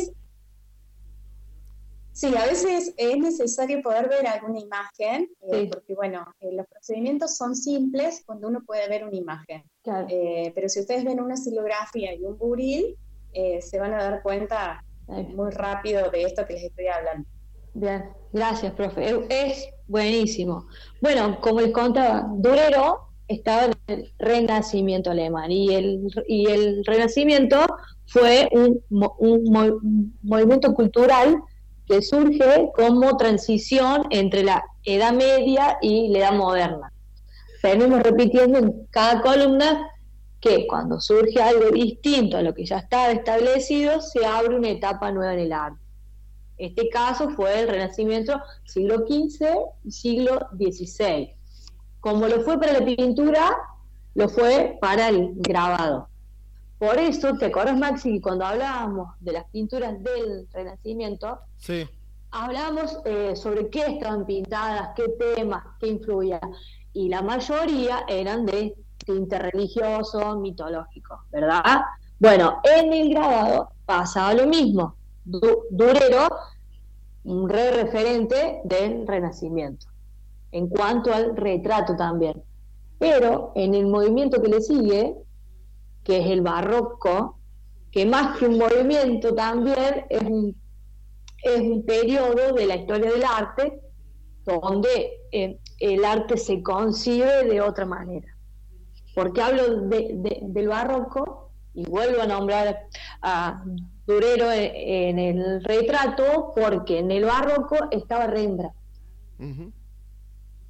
Sí, 2.15 2.34
a 2.36 2.45
veces 2.45 2.93
es 2.97 3.17
necesario 3.17 3.82
poder 3.82 4.08
ver 4.10 4.25
alguna 4.25 4.60
imagen, 4.60 5.30
eh, 5.51 5.69
porque 5.71 5.93
bueno, 5.93 6.25
eh, 6.39 6.54
los 6.54 6.65
procedimientos 6.67 7.36
son 7.36 7.56
simples 7.56 8.23
cuando 8.25 8.47
uno 8.47 8.63
puede 8.65 8.88
ver 8.88 9.06
una 9.06 9.17
imagen. 9.17 9.63
pero 9.84 10.69
si 10.69 10.80
ustedes 10.80 11.04
ven 11.04 11.19
una 11.19 11.38
silografía 11.38 12.15
y 12.15 12.23
un 12.23 12.38
buril, 12.38 12.97
se 13.60 13.80
van 13.80 13.93
a 13.93 13.97
dar 13.97 14.23
cuenta 14.23 14.82
muy 15.08 15.51
rápido 15.51 16.10
de 16.10 16.23
esto 16.23 16.45
que 16.45 16.54
les 16.54 16.63
estoy 16.63 16.88
hablando. 16.88 17.28
Bien, 17.73 18.06
gracias, 18.32 18.73
profe. 18.73 19.25
Es 19.30 19.67
buenísimo. 19.88 20.65
Bueno, 21.01 21.39
como 21.41 21.60
les 21.60 21.73
contaba, 21.73 22.25
Durero 22.38 23.10
estaba 23.28 23.65
en 23.65 23.73
el 23.88 24.13
Renacimiento 24.17 25.12
alemán 25.12 25.51
y 25.51 25.73
el, 25.73 26.08
y 26.28 26.49
el 26.49 26.86
Renacimiento 26.86 27.65
fue 28.08 28.47
un, 28.51 28.82
movimiento 30.21 30.73
cultural 30.73 31.41
que 31.88 32.02
surge 32.02 32.71
como 32.76 33.17
transición 33.17 34.08
entre 34.10 34.43
la 34.43 34.63
Edad 34.84 35.13
Media 35.13 35.78
y 35.82 36.10
la 36.10 36.19
Edad 36.19 36.34
Moderna. 36.34 36.91
Venimos 37.62 38.02
repitiendo 38.04 38.60
en 38.60 38.88
cada 38.91 39.21
columna 39.21 39.89
que 40.39 40.67
cuando 40.67 41.02
surge 41.02 41.41
algo 41.41 41.71
distinto 41.71 42.38
a 42.38 42.41
lo 42.41 42.54
que 42.54 42.65
ya 42.65 42.78
estaba 42.78 43.12
establecido, 43.12 44.02
se 44.02 44.26
abre 44.26 44.56
una 44.56 44.69
etapa 44.69 45.12
nueva 45.12 45.34
en 45.34 45.39
el 45.39 45.54
arte. 45.54 45.80
Este 46.58 46.89
caso 46.89 47.30
fue 47.32 47.62
el 47.62 47.67
Renacimiento 47.67 48.39
siglo 48.63 49.00
XV 49.00 49.48
y 49.84 49.91
siglo 49.91 50.48
XVI. 50.58 51.34
Como 52.00 52.28
lo 52.28 52.41
fue 52.41 52.60
para 52.60 52.74
la 52.74 52.86
pintura, 52.86 53.58
lo 54.13 54.30
fue 54.30 54.78
para 54.80 55.10
el 55.10 55.32
grabado. 55.36 56.08
Por 56.86 57.00
eso, 57.00 57.36
¿te 57.38 57.45
acuerdas, 57.48 57.78
Maxi, 57.78 58.13
que 58.13 58.21
cuando 58.21 58.45
hablábamos 58.45 59.10
de 59.19 59.32
las 59.32 59.45
pinturas 59.45 60.02
del 60.04 60.48
Renacimiento, 60.54 61.39
sí. 61.58 61.89
hablábamos 62.30 63.00
eh, 63.06 63.36
sobre 63.36 63.69
qué 63.69 63.86
estaban 63.88 64.26
pintadas, 64.26 64.89
qué 64.95 65.10
temas, 65.36 65.63
qué 65.80 65.88
influía? 65.88 66.39
Y 66.93 67.10
la 67.10 67.24
mayoría 67.24 68.06
eran 68.08 68.45
de 68.45 68.76
tinte 68.98 69.39
religioso, 69.39 70.39
mitológico, 70.39 71.24
¿verdad? 71.32 71.63
Bueno, 72.19 72.62
en 72.63 72.93
el 72.93 73.10
grabado 73.10 73.69
pasaba 73.86 74.34
lo 74.36 74.45
mismo 74.45 74.95
Durero, 75.26 76.28
un 77.24 77.50
re 77.50 77.71
referente 77.71 78.62
del 78.63 79.08
Renacimiento, 79.08 79.88
en 80.52 80.67
cuanto 80.69 81.12
al 81.12 81.36
retrato 81.36 81.95
también. 81.95 82.43
Pero 83.00 83.52
en 83.56 83.74
el 83.74 83.88
movimiento 83.88 84.39
que 84.39 84.50
le 84.50 84.62
sigue, 84.62 85.15
que 86.06 86.20
es 86.20 86.28
el 86.28 86.41
barroco, 86.41 87.39
que 87.91 88.06
más 88.06 88.38
que 88.38 88.46
un 88.46 88.58
movimiento 88.60 89.34
también 89.34 90.06
es 90.10 90.22
un, 90.22 90.56
es 91.44 91.60
un 91.60 91.84
periodo 91.86 92.54
de 92.54 92.68
la 92.68 92.76
historia 92.76 93.12
del 93.12 93.24
arte 93.24 93.82
donde 94.46 95.20
eh, 95.32 95.60
el 95.80 96.06
arte 96.06 96.38
se 96.38 96.62
concibe 96.62 97.46
de 97.46 97.60
otra 97.60 97.86
manera. 97.86 98.28
porque 99.15 99.41
hablo 99.41 99.88
del 99.88 100.68
barroco? 100.68 101.52
Y 101.74 101.86
vuelvo 101.89 102.22
a 102.22 102.28
nombrar 102.28 102.88
a 103.22 103.63
Durero 104.06 104.50
en 104.52 105.20
el 105.20 105.63
retrato 105.63 106.54
porque 106.56 107.00
en 107.00 107.12
el 107.12 107.26
barroco 107.26 107.76
estaba 107.91 108.28
Rembrandt. 108.28 108.76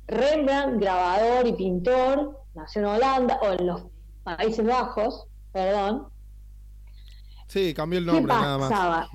Rembrandt, 0.07 0.79
grabador 0.79 1.45
y 1.45 1.53
pintor, 1.53 2.39
nació 2.55 2.81
en 2.81 2.87
Holanda 2.87 3.39
o 3.43 3.51
en 3.51 3.67
los 3.67 3.83
Países 4.25 4.65
Bajos, 4.65 5.27
perdón. 5.51 6.07
Sí, 7.47 7.75
cambió 7.75 7.99
el 7.99 8.07
nombre 8.07 8.33
nada 8.33 8.57
más. 8.57 9.07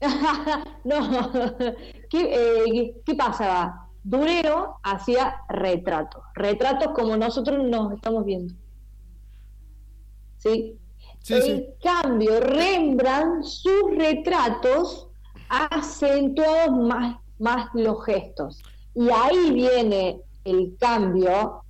no, 0.84 1.32
¿Qué, 2.10 2.64
eh, 2.70 2.94
¿qué 3.04 3.14
pasaba? 3.16 3.88
Durero 4.04 4.78
hacía 4.84 5.40
retratos, 5.48 6.22
retratos 6.36 6.92
como 6.94 7.16
nosotros 7.16 7.68
nos 7.68 7.92
estamos 7.92 8.24
viendo. 8.24 8.54
¿Sí? 10.38 10.78
en 11.28 11.66
cambio, 11.82 12.38
Rembrandt, 12.38 13.42
sus 13.42 13.96
retratos 13.98 15.08
acentuados 15.48 16.70
más, 16.86 17.16
más 17.40 17.68
los 17.74 18.04
gestos. 18.04 18.62
Y 18.94 19.08
ahí 19.10 19.50
viene 19.52 20.20
el 20.44 20.76
cambio 20.78 21.64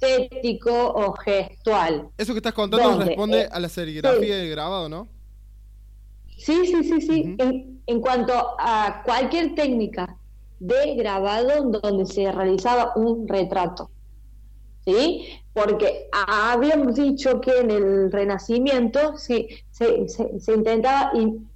estético 0.00 0.72
o 0.72 1.12
gestual. 1.12 2.08
Eso 2.16 2.32
que 2.32 2.38
estás 2.38 2.54
contando 2.54 3.04
responde 3.04 3.42
eh, 3.42 3.48
a 3.50 3.60
la 3.60 3.68
serigrafía 3.68 4.44
y 4.44 4.50
grabado, 4.50 4.88
¿no? 4.88 5.08
Sí, 6.36 6.66
sí, 6.66 6.84
sí, 6.84 7.00
sí. 7.00 7.36
en, 7.38 7.82
en, 7.86 8.00
cuanto 8.00 8.32
a 8.58 9.02
cualquier 9.04 9.54
técnica 9.54 10.16
de 10.60 10.94
grabado 10.94 11.64
donde 11.64 12.06
se 12.06 12.30
realizaba 12.30 12.92
un 12.94 13.26
retrato. 13.26 13.90
¿Sí? 14.84 15.26
porque 15.58 16.08
habíamos 16.12 16.94
dicho 16.94 17.40
que 17.40 17.58
en 17.58 17.70
el 17.70 18.12
Renacimiento 18.12 19.16
se, 19.16 19.64
se, 19.70 20.52
intentaba 20.54 21.12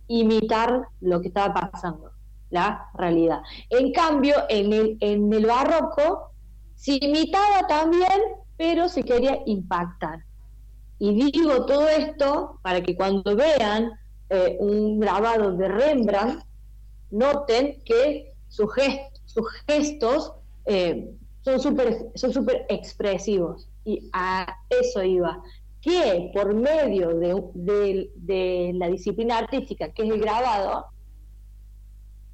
imitar 0.09 0.89
lo 1.01 1.21
que 1.21 1.29
estaba 1.29 1.71
pasando, 1.71 2.11
la 2.51 2.91
realidad. 2.95 3.43
En 3.71 3.93
cambio, 3.93 4.35
en 4.49 4.73
el, 4.73 4.97
en 5.01 5.33
el 5.33 5.47
barroco 5.47 6.32
se 6.83 6.99
imitaba 7.01 7.69
también, 7.69 8.21
pero 8.57 8.89
se 8.89 9.05
quería 9.05 9.39
impactar. 9.47 10.25
Y 10.99 11.31
digo 11.31 11.65
todo 11.65 11.89
esto 11.89 12.59
para 12.61 12.83
que 12.83 12.97
cuando 12.97 13.37
vean 13.37 13.93
eh, 14.31 14.57
un 14.59 14.99
grabado 14.99 15.53
de 15.57 15.69
Rembrandt, 15.69 16.43
noten 17.11 17.85
que 17.85 18.33
sus, 18.49 18.69
gestos 19.69 20.33
eh, 20.65 21.09
son 21.43 21.61
súper 21.61 22.11
super 22.17 22.67
expresivos 22.69 23.69
y 23.85 24.11
a 24.13 24.53
eso 24.69 25.05
iba, 25.05 25.41
que 25.81 26.33
por 26.35 26.53
medio 26.53 27.11
de, 27.55 28.73
la 28.75 28.89
disciplina 28.89 29.39
artística, 29.39 29.93
que 29.93 30.03
es 30.03 30.11
el 30.11 30.21
grabado, 30.21 30.87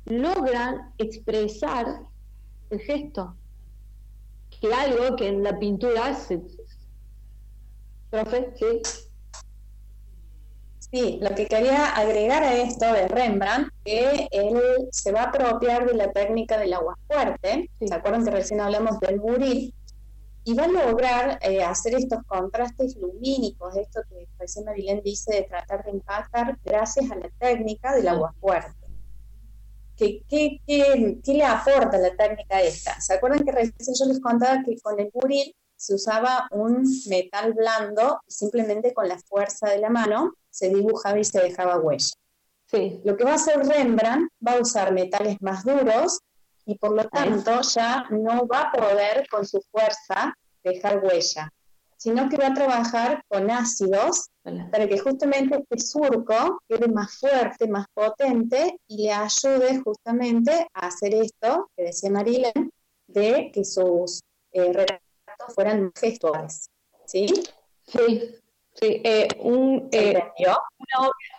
logran 0.06 0.94
expresar 0.96 2.00
el 2.70 2.80
gesto, 2.80 3.34
que 4.60 4.72
algo 4.72 5.16
que 5.16 5.28
en 5.28 5.42
la 5.42 5.58
pintura 5.58 6.14
se... 6.14 6.40
Profe, 8.10 8.52
sí. 8.56 8.80
Sí, 10.90 11.18
lo 11.20 11.34
que 11.34 11.46
quería 11.46 11.90
agregar 11.90 12.42
a 12.42 12.54
esto 12.54 12.90
de 12.90 13.08
Rembrandt, 13.08 13.70
que 13.84 14.26
él 14.30 14.88
se 14.90 15.12
va 15.12 15.24
a 15.24 15.28
apropiar 15.28 15.86
de 15.86 15.94
la 15.94 16.10
técnica 16.12 16.56
del 16.56 16.72
agua 16.72 16.98
fuerte. 17.06 17.70
¿Se 17.78 17.94
acuerdan 17.94 18.24
que 18.24 18.30
recién 18.30 18.60
hablamos 18.60 18.98
del 19.00 19.20
buril? 19.20 19.74
y 20.48 20.54
va 20.54 20.64
a 20.64 20.68
lograr 20.68 21.38
eh, 21.42 21.62
hacer 21.62 21.94
estos 21.94 22.22
contrastes 22.26 22.96
lumínicos, 22.96 23.76
esto 23.76 24.00
que 24.08 24.26
recién 24.38 24.64
Marilén 24.64 25.02
dice 25.04 25.34
de 25.34 25.42
tratar 25.42 25.84
de 25.84 25.90
impactar 25.90 26.58
gracias 26.64 27.10
a 27.10 27.16
la 27.16 27.28
técnica 27.38 27.94
del 27.94 28.08
agua 28.08 28.34
fuerte. 29.98 30.24
¿qué, 30.28 30.60
qué, 30.66 31.34
le 31.34 31.44
aporta 31.44 31.98
la 31.98 32.14
técnica 32.16 32.62
esta? 32.62 33.00
¿Se 33.00 33.14
acuerdan 33.14 33.44
que 33.44 33.52
recién 33.52 33.96
yo 33.98 34.06
les 34.06 34.20
contaba 34.20 34.62
que 34.64 34.78
con 34.80 34.98
el 34.98 35.10
buril 35.12 35.54
se 35.76 35.94
usaba 35.94 36.48
un 36.50 36.84
metal 37.08 37.52
blando 37.54 38.20
y 38.26 38.32
simplemente 38.32 38.92
con 38.92 39.08
la 39.08 39.18
fuerza 39.18 39.68
de 39.70 39.78
la 39.78 39.90
mano 39.90 40.34
se 40.50 40.68
dibujaba 40.68 41.18
y 41.18 41.24
se 41.24 41.40
dejaba 41.40 41.78
huella? 41.78 42.14
Sí. 42.66 43.00
Lo 43.04 43.16
que 43.16 43.24
va 43.24 43.32
a 43.32 43.36
hacer 43.36 43.58
Rembrandt 43.66 44.30
va 44.46 44.52
a 44.52 44.60
usar 44.60 44.92
metales 44.92 45.40
más 45.40 45.64
duros 45.64 46.20
y 46.66 46.76
por 46.76 46.94
lo 46.94 47.08
tanto 47.08 47.62
ya 47.62 48.04
no 48.10 48.46
va 48.46 48.62
a 48.62 48.72
poder 48.72 49.26
con 49.30 49.46
su 49.46 49.62
fuerza 49.70 50.34
dejar 50.62 51.02
huella, 51.02 51.50
sino 51.98 52.28
que 52.28 52.36
va 52.36 52.46
a 52.46 52.54
trabajar 52.54 53.22
con 53.28 53.50
ácidos 53.50 54.30
para 54.70 54.88
que 54.88 54.98
justamente 54.98 55.56
este 55.58 55.78
surco 55.84 56.62
quede 56.68 56.88
más 56.88 57.18
fuerte, 57.18 57.68
más 57.68 57.86
potente 57.92 58.78
y 58.86 59.02
le 59.02 59.12
ayude 59.12 59.82
justamente 59.84 60.66
a 60.72 60.86
hacer 60.86 61.14
esto 61.14 61.70
que 61.76 61.84
decía 61.84 62.10
Marilyn, 62.10 62.72
de 63.08 63.50
que 63.52 63.64
sus 63.64 64.20
eh, 64.52 64.72
retratos 64.72 65.54
fueran 65.54 65.92
gestuales. 65.94 66.70
¿Sí? 67.04 67.26
Sí, 67.84 68.34
sí. 68.74 69.02
Eh, 69.04 69.28
un, 69.40 69.88
eh, 69.92 70.22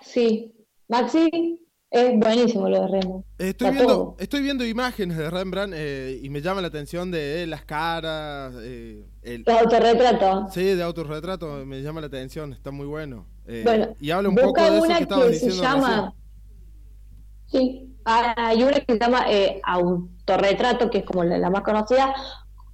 sí. 0.02 0.54
Maxi, 0.90 1.69
es 1.92 2.20
buenísimo 2.20 2.70
lo 2.70 2.82
de 2.82 2.88
Rembrandt. 2.88 3.26
Estoy, 3.40 3.72
viendo, 3.72 4.16
estoy 4.20 4.42
viendo 4.42 4.66
imágenes 4.66 5.18
de 5.18 5.30
Rembrandt 5.30 5.74
eh, 5.76 6.20
y 6.22 6.30
me 6.30 6.42
llama 6.42 6.62
la 6.62 6.68
atención 6.68 7.10
de 7.10 7.44
eh, 7.44 7.48
las 7.48 7.66
caras. 7.66 8.54
Eh, 8.62 9.08
el, 9.24 9.44
de 9.44 9.52
autorretrato. 9.52 10.48
Sí, 10.52 10.64
de 10.64 10.84
autorretrato 10.84 11.66
me 11.66 11.82
llama 11.82 12.02
la 12.02 12.08
atención, 12.08 12.54
está 12.54 12.72
muy 12.72 12.86
bueno. 12.86 13.26
Eh, 13.48 13.64
bueno 13.66 13.88
y 14.00 14.12
habla 14.12 14.30
un 14.30 14.36
poco 14.36 14.62
de 14.62 14.78
eso 14.78 14.88
que 14.88 15.30
diciendo. 15.32 15.56
Se 15.56 15.62
llama, 15.62 16.14
sí, 17.48 17.96
hay 18.06 18.62
una 18.62 18.80
que 18.82 18.94
se 18.94 19.00
llama 19.00 19.26
autorretrato, 19.64 20.92
que 20.92 21.00
es 21.00 21.06
como 21.06 21.24
la, 21.24 21.50
más 21.50 21.64
conocida, 21.64 22.14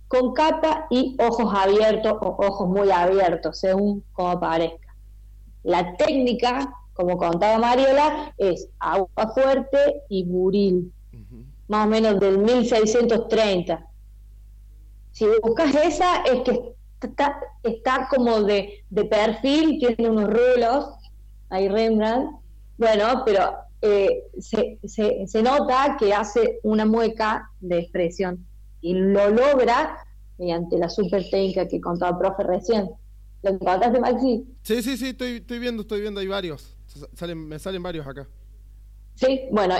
con 0.09 0.33
capa 0.33 0.87
y 0.89 1.15
ojos 1.19 1.53
abiertos 1.55 2.17
o 2.19 2.35
ojos 2.45 2.67
muy 2.67 2.91
abiertos, 2.91 3.59
según 3.59 4.03
como 4.11 4.37
parezca. 4.41 4.93
La 5.63 5.95
técnica 5.95 6.69
como 6.95 7.17
contaba 7.17 7.57
Mariola, 7.57 8.33
es 8.37 8.69
agua 8.79 9.33
fuerte 9.33 10.03
y 10.07 10.23
buril, 10.23 10.93
más 11.67 11.85
o 11.85 11.89
menos 11.89 12.19
del 12.21 12.37
1630. 12.37 13.85
Si 15.11 15.25
buscas 15.43 15.75
esa, 15.75 16.23
es 16.23 16.41
que 16.43 16.73
está, 17.01 17.37
está 17.63 18.07
como 18.09 18.41
de, 18.43 18.85
perfil, 19.09 19.77
tiene 19.77 20.09
unos 20.09 20.29
rulos, 20.29 20.85
ahí 21.49 21.67
Rembrandt, 21.67 22.39
bueno, 22.77 23.23
pero 23.25 23.55
eh, 23.81 24.23
se, 24.39 24.79
se, 24.85 25.43
nota 25.43 25.97
que 25.99 26.13
hace 26.13 26.59
una 26.63 26.85
mueca 26.85 27.51
de 27.59 27.79
expresión 27.79 28.45
y 28.79 28.93
lo 28.93 29.31
logra 29.31 29.97
mediante 30.37 30.77
la 30.77 30.89
super 30.89 31.29
técnica 31.29 31.67
que 31.67 31.81
contaba 31.81 32.11
el 32.11 32.17
profe 32.19 32.43
recién. 32.43 32.89
¿Lo 33.43 33.51
encontraste, 33.51 33.99
Maxi? 33.99 34.45
Sí, 34.63 34.81
sí, 34.81 34.97
sí, 34.97 35.09
estoy, 35.09 35.37
estoy 35.37 35.59
viendo, 35.59 35.81
estoy 35.81 36.01
viendo, 36.01 36.21
hay 36.21 36.27
varios 36.27 36.74
me 37.35 37.59
salen 37.59 37.83
varios 37.83 38.07
acá. 38.07 38.27
Sí, 39.15 39.47
bueno, 39.51 39.75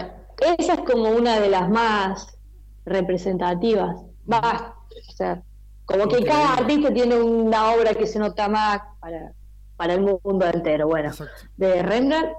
esa 0.57 0.73
es 0.73 0.79
como 0.81 1.09
una 1.09 1.39
de 1.39 1.49
las 1.49 1.69
más 1.69 2.37
representativas. 2.85 3.95
Va, 4.31 4.75
o 4.89 5.11
sea, 5.13 5.43
como 5.85 6.07
que 6.07 6.23
cada 6.23 6.53
artista 6.55 6.93
tiene 6.93 7.15
una 7.15 7.73
obra 7.73 7.93
que 7.93 8.07
se 8.07 8.19
nota 8.19 8.47
más 8.47 8.79
para, 8.99 9.33
para 9.75 9.93
el 9.93 10.01
mundo 10.01 10.45
entero. 10.45 10.87
Bueno, 10.87 11.11
de 11.57 11.83
Rembrandt, 11.83 12.33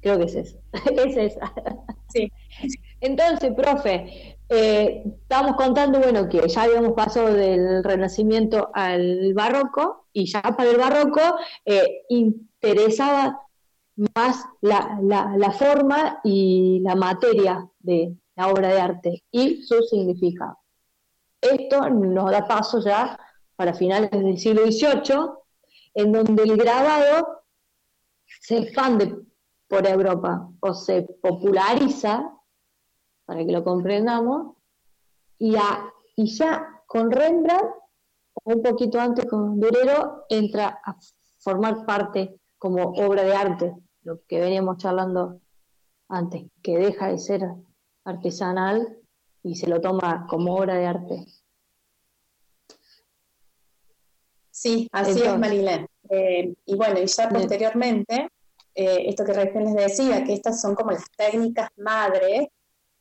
creo 0.00 0.18
que 0.18 0.24
es 0.24 0.34
esa. 0.34 0.58
es 0.96 1.16
esa. 1.16 1.52
Sí. 2.08 2.32
Entonces, 3.00 3.52
profe, 3.54 4.38
eh, 4.48 5.02
estábamos 5.22 5.56
contando, 5.56 6.00
bueno, 6.00 6.28
que 6.28 6.46
ya 6.48 6.62
habíamos 6.62 6.92
pasado 6.92 7.32
del 7.32 7.84
Renacimiento 7.84 8.70
al 8.74 9.32
Barroco 9.34 10.08
y 10.12 10.26
ya 10.26 10.42
para 10.42 10.70
el 10.70 10.76
Barroco 10.76 11.20
eh, 11.64 12.02
interesaba 12.08 13.40
más 14.14 14.44
la, 14.62 14.98
la, 15.02 15.52
forma 15.52 16.20
y 16.24 16.80
la 16.80 16.94
materia 16.94 17.68
de 17.80 18.16
la 18.34 18.48
obra 18.48 18.68
de 18.68 18.80
arte 18.80 19.24
y 19.30 19.62
su 19.62 19.82
significado. 19.82 20.58
Esto 21.40 21.88
nos 21.90 22.30
da 22.30 22.46
paso 22.46 22.80
ya 22.80 23.18
para 23.56 23.74
finales 23.74 24.10
del 24.10 24.38
siglo 24.38 24.62
XVIII, 24.64 25.30
en 25.94 26.12
donde 26.12 26.42
el 26.44 26.56
grabado 26.56 27.42
se 28.40 28.58
expande 28.58 29.16
por 29.68 29.86
Europa 29.86 30.48
o 30.60 30.72
se 30.72 31.02
populariza, 31.02 32.32
para 33.26 33.44
que 33.44 33.52
lo 33.52 33.62
comprendamos, 33.62 34.56
y, 35.38 35.56
y 36.16 36.26
ya 36.26 36.82
con 36.86 37.10
Rembrandt, 37.10 37.74
un 38.44 38.62
poquito 38.62 38.98
antes 38.98 39.26
con 39.26 39.60
Durero, 39.60 40.24
entra 40.28 40.80
a 40.84 40.96
formar 41.38 41.84
parte 41.84 42.40
como 42.58 42.92
obra 42.92 43.22
de 43.24 43.34
arte 43.34 43.74
lo 44.02 44.20
que 44.26 44.40
veníamos 44.40 44.78
charlando 44.78 45.40
antes, 46.08 46.44
que 46.62 46.78
deja 46.78 47.08
de 47.08 47.18
ser 47.18 47.42
artesanal 48.04 48.98
y 49.42 49.56
se 49.56 49.68
lo 49.68 49.80
toma 49.80 50.26
como 50.28 50.56
obra 50.56 50.74
de 50.74 50.86
arte. 50.86 51.26
Sí, 54.50 54.88
así 54.92 55.22
es, 55.22 55.38
Marilén. 55.38 55.86
Eh, 56.10 56.54
y 56.66 56.74
bueno, 56.74 57.00
y 57.00 57.06
ya 57.06 57.28
posteriormente, 57.28 58.28
eh, 58.74 59.08
esto 59.08 59.24
que 59.24 59.32
recién 59.32 59.64
les 59.64 59.74
decía, 59.74 60.24
que 60.24 60.34
estas 60.34 60.60
son 60.60 60.74
como 60.74 60.90
las 60.90 61.04
técnicas 61.16 61.70
madre 61.76 62.50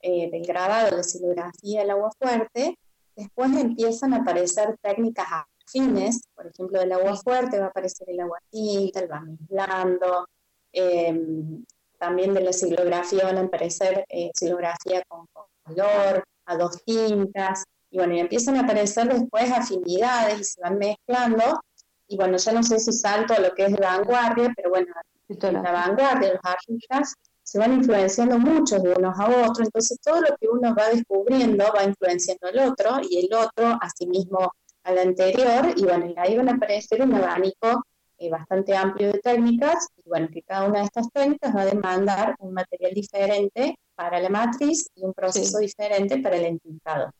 eh, 0.02 0.30
del 0.32 0.46
grabado, 0.46 0.96
la 0.96 1.04
silografía, 1.04 1.82
el 1.82 1.90
agua 1.90 2.12
fuerte, 2.18 2.78
después 3.16 3.52
empiezan 3.58 4.14
a 4.14 4.18
aparecer 4.18 4.78
técnicas 4.82 5.28
afines, 5.66 6.22
por 6.34 6.48
ejemplo, 6.48 6.80
del 6.80 6.94
agua 6.94 7.16
fuerte 7.18 7.60
va 7.60 7.66
a 7.66 7.70
aparecer 7.70 8.10
el 8.10 8.22
agua 8.22 8.40
tinta, 8.50 9.02
el 9.02 9.08
barniz 9.08 9.40
blando, 9.50 10.28
Em, 10.72 11.64
también 11.98 12.34
de 12.34 12.42
la 12.42 12.54
silografía 12.54 13.26
van 13.26 13.38
a 13.38 13.42
aparecer 13.42 14.06
eh, 14.10 14.32
silografía 14.34 15.04
con, 15.08 15.28
color, 15.64 16.24
a 16.46 16.58
dos 16.58 16.84
tintas, 16.84 17.64
y 17.92 17.98
bueno, 17.98 18.16
y 18.16 18.20
empiezan 18.20 18.56
a 18.56 18.62
aparecer 18.62 19.08
después 19.08 19.52
afinidades 19.52 20.40
y 20.40 20.44
se 20.44 20.62
van 20.62 20.78
mezclando, 20.78 21.62
y 22.08 22.16
bueno, 22.16 22.38
ya 22.38 22.52
no 22.54 22.64
sé 22.64 22.80
si 22.80 22.92
salto 22.92 23.34
a 23.34 23.40
lo 23.40 23.54
que 23.54 23.66
es 23.66 23.74
de 23.74 23.80
vanguardia, 23.80 24.54
pero 24.56 24.70
bueno, 24.70 24.88
en 25.28 25.54
la 25.54 25.72
vanguardia 25.72 26.34
los 26.34 26.42
artistas 26.44 27.14
se 27.44 27.60
van 27.60 27.74
influenciando 27.74 28.40
mucho 28.40 28.80
de 28.80 28.94
unos 28.94 29.20
a 29.20 29.28
otros, 29.28 29.68
entonces 29.68 30.00
todo 30.02 30.22
lo 30.22 30.36
que 30.40 30.48
uno 30.48 30.74
va 30.76 30.90
descubriendo 30.90 31.66
va 31.76 31.84
influenciando 31.84 32.48
al 32.48 32.72
otro, 32.72 33.02
y 33.08 33.26
el 33.26 33.34
otro 33.34 33.68
a 33.68 33.90
sí 33.96 34.08
mismo 34.08 34.52
al 34.84 34.98
anterior, 34.98 35.74
y 35.76 35.84
bueno, 35.84 36.06
y 36.08 36.14
ahí 36.18 36.38
van 36.38 36.50
a 36.50 36.54
aparecer 36.54 37.02
un 37.02 37.14
abanico 37.14 37.84
eh, 38.20 38.30
bastante 38.30 38.76
amplio 38.76 39.14
de 39.14 39.20
técnicas, 39.20 39.88
y 39.98 40.10
bueno, 40.10 40.28
que 40.32 40.42
cada 40.42 40.68
una 40.68 40.80
de 40.80 40.86
estas 40.86 41.10
técnicas 41.12 41.56
va 41.56 41.62
a 41.62 41.66
demandar 41.66 42.36
un 42.40 42.54
material 42.54 42.94
diferente 42.94 43.80
para 43.96 44.20
la 44.20 44.30
matriz 44.30 44.90
y 44.96 45.04
un 45.04 45.14
proceso 45.14 45.60
diferente 45.60 46.18
para 46.18 46.36
el 46.36 46.46
entintado. 46.46 47.12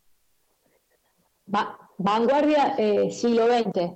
vanguardia 1.98 2.76
eh, 2.78 3.12
siglo 3.12 3.48
XX, 3.48 3.94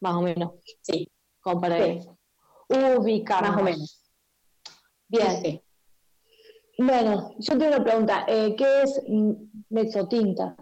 más 0.00 0.14
o 0.14 0.22
menos. 0.22 0.52
Sí. 0.82 1.08
Como 1.40 1.60
para 1.60 1.78
sí. 1.78 2.08
ubicar. 2.68 3.42
Más 3.42 3.60
o 3.60 3.64
menos. 3.64 4.12
Bien. 5.08 5.62
Bueno, 6.78 7.34
yo 7.38 7.58
tengo 7.58 7.76
una 7.76 7.84
pregunta. 7.84 8.24
Eh, 8.26 8.54
¿Qué 8.56 8.82
es 8.82 9.02
mesotinta? 9.68 10.56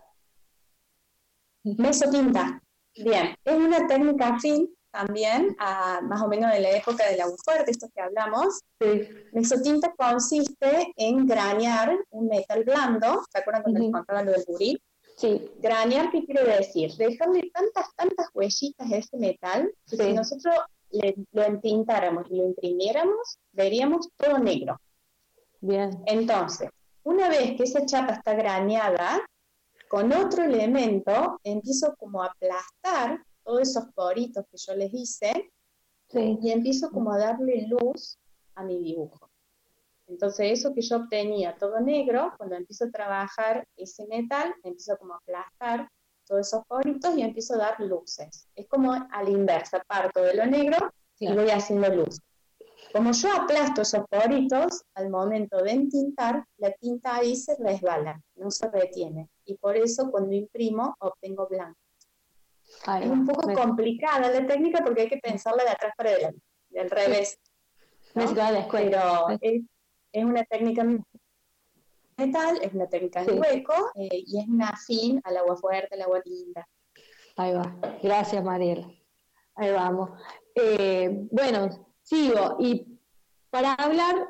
Mesotinta. 1.65 2.63
Bien, 2.95 3.37
es 3.45 3.55
una 3.55 3.87
técnica 3.87 4.35
afín 4.35 4.69
también, 4.91 5.57
a, 5.59 6.01
más 6.03 6.23
o 6.23 6.29
menos 6.29 6.53
de 6.53 6.61
la 6.61 6.71
época 6.71 7.09
del 7.09 7.21
agua 7.21 7.37
fuerte, 7.45 7.71
esto 7.71 7.89
que 7.95 8.01
hablamos. 8.01 8.61
Sí. 8.81 9.09
Mesotinta 9.33 9.93
consiste 9.97 10.93
en 10.97 11.27
granear 11.27 11.97
un 12.11 12.29
metal 12.29 12.65
blando, 12.65 13.23
¿se 13.31 13.39
acuerdan 13.39 13.63
cuando 13.63 13.81
les 13.81 13.93
contaba 13.93 14.23
lo 14.23 14.33
del 14.33 14.45
buril? 14.47 14.83
Sí. 15.17 15.51
Granear, 15.59 16.11
¿qué 16.11 16.25
quiere 16.25 16.45
decir? 16.45 16.93
Dejarle 16.97 17.51
tantas, 17.53 17.95
tantas 17.97 18.29
huellitas 18.35 18.91
a 18.91 18.97
ese 18.97 19.17
metal, 19.17 19.73
que 19.91 19.97
si 19.97 20.13
nosotros 20.13 20.55
lo 21.33 21.43
entintáramos 21.43 22.27
y 22.31 22.37
lo 22.37 22.45
imprimiéramos, 22.47 23.39
veríamos 23.53 24.09
todo 24.17 24.39
negro. 24.39 24.81
Bien. 25.61 26.03
Entonces, 26.07 26.71
una 27.03 27.29
vez 27.29 27.57
que 27.57 27.65
esa 27.65 27.85
chapa 27.85 28.15
está 28.15 28.35
graneada, 28.35 29.21
con 29.89 30.13
otro 30.13 30.45
elemento 30.45 31.41
empiezo 31.43 31.95
como 31.99 32.23
a 32.23 32.27
aplastar 32.27 33.23
todos 33.49 33.63
esos 33.63 33.85
poritos 33.95 34.45
que 34.51 34.59
yo 34.59 34.75
les 34.75 34.93
hice 34.93 35.51
y 36.13 36.51
empiezo 36.51 36.91
como 36.91 37.13
a 37.13 37.19
darle 37.19 37.67
luz 37.67 38.19
a 38.55 38.63
mi 38.63 38.77
dibujo. 38.77 39.31
Entonces 40.07 40.59
eso 40.59 40.75
que 40.75 40.83
yo 40.83 40.97
obtenía 40.97 41.57
todo 41.57 41.81
negro, 41.81 42.35
cuando 42.37 42.57
empiezo 42.57 42.85
a 42.85 42.91
trabajar 42.91 43.67
ese 43.75 44.07
metal, 44.07 44.55
empiezo 44.63 44.99
como 44.99 45.15
a 45.15 45.17
aplastar 45.17 45.89
todos 46.27 46.47
esos 46.47 46.63
poritos 46.67 47.17
y 47.17 47.23
empiezo 47.23 47.55
a 47.55 47.59
dar 47.59 47.81
luces. 47.81 48.47
Es 48.55 48.69
como 48.69 48.93
a 48.93 49.23
la 49.23 49.31
inversa, 49.31 49.83
parto 49.87 50.21
de 50.21 50.35
lo 50.35 50.45
negro 50.45 50.77
y 51.19 51.33
voy 51.33 51.49
haciendo 51.49 51.89
luz. 51.89 52.21
Como 52.93 53.13
yo 53.13 53.33
aplasto 53.33 53.81
esos 53.81 54.05
poritos, 54.11 54.83
al 54.95 55.09
momento 55.09 55.63
de 55.63 55.71
entintar, 55.71 56.45
la 56.59 56.71
tinta 56.73 57.17
ahí 57.17 57.35
se 57.35 57.57
resbala, 57.57 58.21
no 58.35 58.51
se 58.51 58.71
retiene. 58.71 59.31
Y 59.47 59.57
por 59.57 59.75
eso 59.75 60.11
cuando 60.11 60.35
imprimo 60.35 60.95
obtengo 61.01 61.49
blanco. 61.49 61.88
Es 63.01 63.11
un 63.11 63.27
poco 63.27 63.53
complicada 63.53 64.31
la 64.31 64.47
técnica 64.47 64.83
porque 64.85 65.03
hay 65.03 65.09
que 65.09 65.19
pensarla 65.19 65.65
de 65.65 65.71
atrás 65.71 65.93
para 65.97 66.11
adelante, 66.11 66.41
del 66.71 66.91
revés. 66.91 67.39
Pero 68.15 69.29
es, 69.41 69.63
es, 70.13 70.25
una 70.25 70.45
técnica 70.45 70.85
metal, 72.17 72.59
es 72.63 72.73
una 72.73 72.87
técnica 72.89 73.25
de 73.25 73.33
hueco 73.33 73.91
eh, 73.95 74.23
y 74.27 74.41
es 74.41 74.49
una 74.49 74.71
afín 74.71 75.21
al 75.25 75.37
agua 75.37 75.57
fuerte, 75.57 75.95
al 75.95 76.03
agua 76.03 76.21
linda. 76.25 76.67
Ahí 77.37 77.55
va. 77.55 77.75
Gracias, 78.03 78.43
Mariela. 78.43 78.89
Ahí 79.55 79.71
vamos. 79.73 80.11
Eh, 80.55 81.29
bueno, 81.31 81.69
sigo. 82.03 82.57
Y 82.59 82.99
para 83.51 83.75
hablar, 83.75 84.27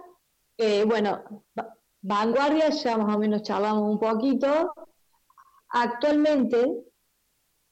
eh, 0.59 0.85
bueno, 0.85 1.45
vanguardia, 2.03 2.69
ya 2.71 2.99
más 2.99 3.17
o 3.17 3.19
menos 3.19 3.43
charlamos 3.43 3.91
un 3.91 3.99
poquito. 3.99 4.75
Actualmente, 5.71 6.88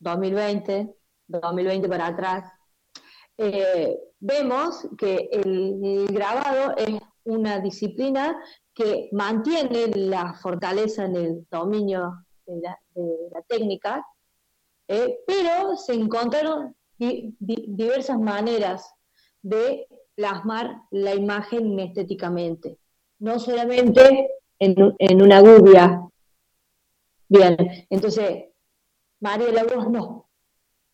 2020, 0.00 0.94
2020 1.28 1.88
para 1.88 2.06
atrás, 2.08 2.52
eh, 3.38 3.98
vemos 4.18 4.88
que 4.96 5.28
el, 5.30 6.06
grabado 6.08 6.76
es 6.76 6.98
una 7.24 7.60
disciplina 7.60 8.36
que 8.72 9.08
mantiene 9.12 9.88
la 9.94 10.34
fortaleza 10.34 11.04
en 11.04 11.16
el 11.16 11.46
dominio 11.50 12.24
de 12.46 12.60
la, 12.60 13.42
técnica, 13.48 14.06
eh, 14.88 15.18
pero 15.26 15.76
se 15.76 15.94
encontraron 15.94 16.74
diversas 16.98 18.18
maneras 18.18 18.90
de 19.42 19.86
plasmar 20.14 20.82
la 20.90 21.14
imagen 21.14 21.78
estéticamente, 21.78 22.78
no 23.18 23.38
solamente 23.38 24.30
en, 24.58 25.22
una 25.22 25.40
gubia. 25.40 26.02
Bien, 27.28 27.56
entonces, 27.90 28.46
María 29.20 29.64
vos 29.64 29.90
no. 29.90 30.28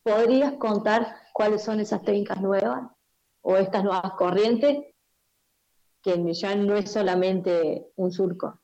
¿Podrías 0.03 0.53
contar 0.53 1.15
cuáles 1.33 1.63
son 1.63 1.79
esas 1.79 2.01
técnicas 2.03 2.41
nuevas 2.41 2.91
o 3.41 3.57
estas 3.57 3.83
nuevas 3.83 4.13
corrientes? 4.13 4.93
Que 6.01 6.33
ya 6.33 6.55
no 6.55 6.75
es 6.75 6.91
solamente 6.91 7.91
un 7.95 8.11
surco, 8.11 8.59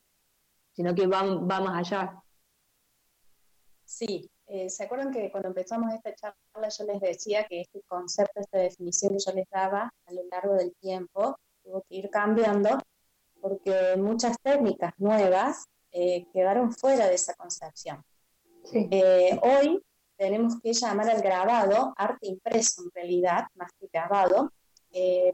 sino 0.72 0.93
que 0.93 1.07
va 1.07 1.24
más 1.24 1.78
allá. 1.78 2.22
Sí, 3.86 4.30
eh, 4.51 4.68
¿Se 4.68 4.84
acuerdan 4.84 5.12
que 5.12 5.30
cuando 5.30 5.49
empezamos 5.49 5.93
esta 5.93 6.14
charla 6.16 6.70
yo 6.70 6.84
les 6.86 6.99
decía 6.99 7.45
que 7.45 7.62
este 7.62 7.84
concepto, 7.88 8.39
esta 8.39 8.57
definición 8.57 9.14
que 9.14 9.24
yo 9.24 9.32
les 9.34 9.47
daba 9.49 9.93
a 10.07 10.12
lo 10.12 10.24
largo 10.32 10.55
del 10.55 10.74
tiempo 10.78 11.38
tuvo 11.64 11.84
que 11.88 11.97
ir 11.97 12.10
cambiando 12.10 12.80
porque 13.39 13.95
muchas 13.95 14.38
técnicas 14.41 14.93
nuevas 14.97 15.66
eh, 15.91 16.26
quedaron 16.34 16.72
fuera 16.72 17.07
de 17.07 17.14
esa 17.14 17.36
concepción. 17.36 18.03
Eh, 18.74 19.40
hoy 19.42 19.82
tenemos 20.18 20.60
que 20.62 20.74
llamar 20.74 21.10
al 21.10 21.22
grabado 21.22 21.94
arte 21.98 22.28
impreso 22.28 22.84
en 22.84 22.92
realidad, 22.94 23.48
más 23.56 23.72
que 23.80 23.88
grabado, 23.92 24.52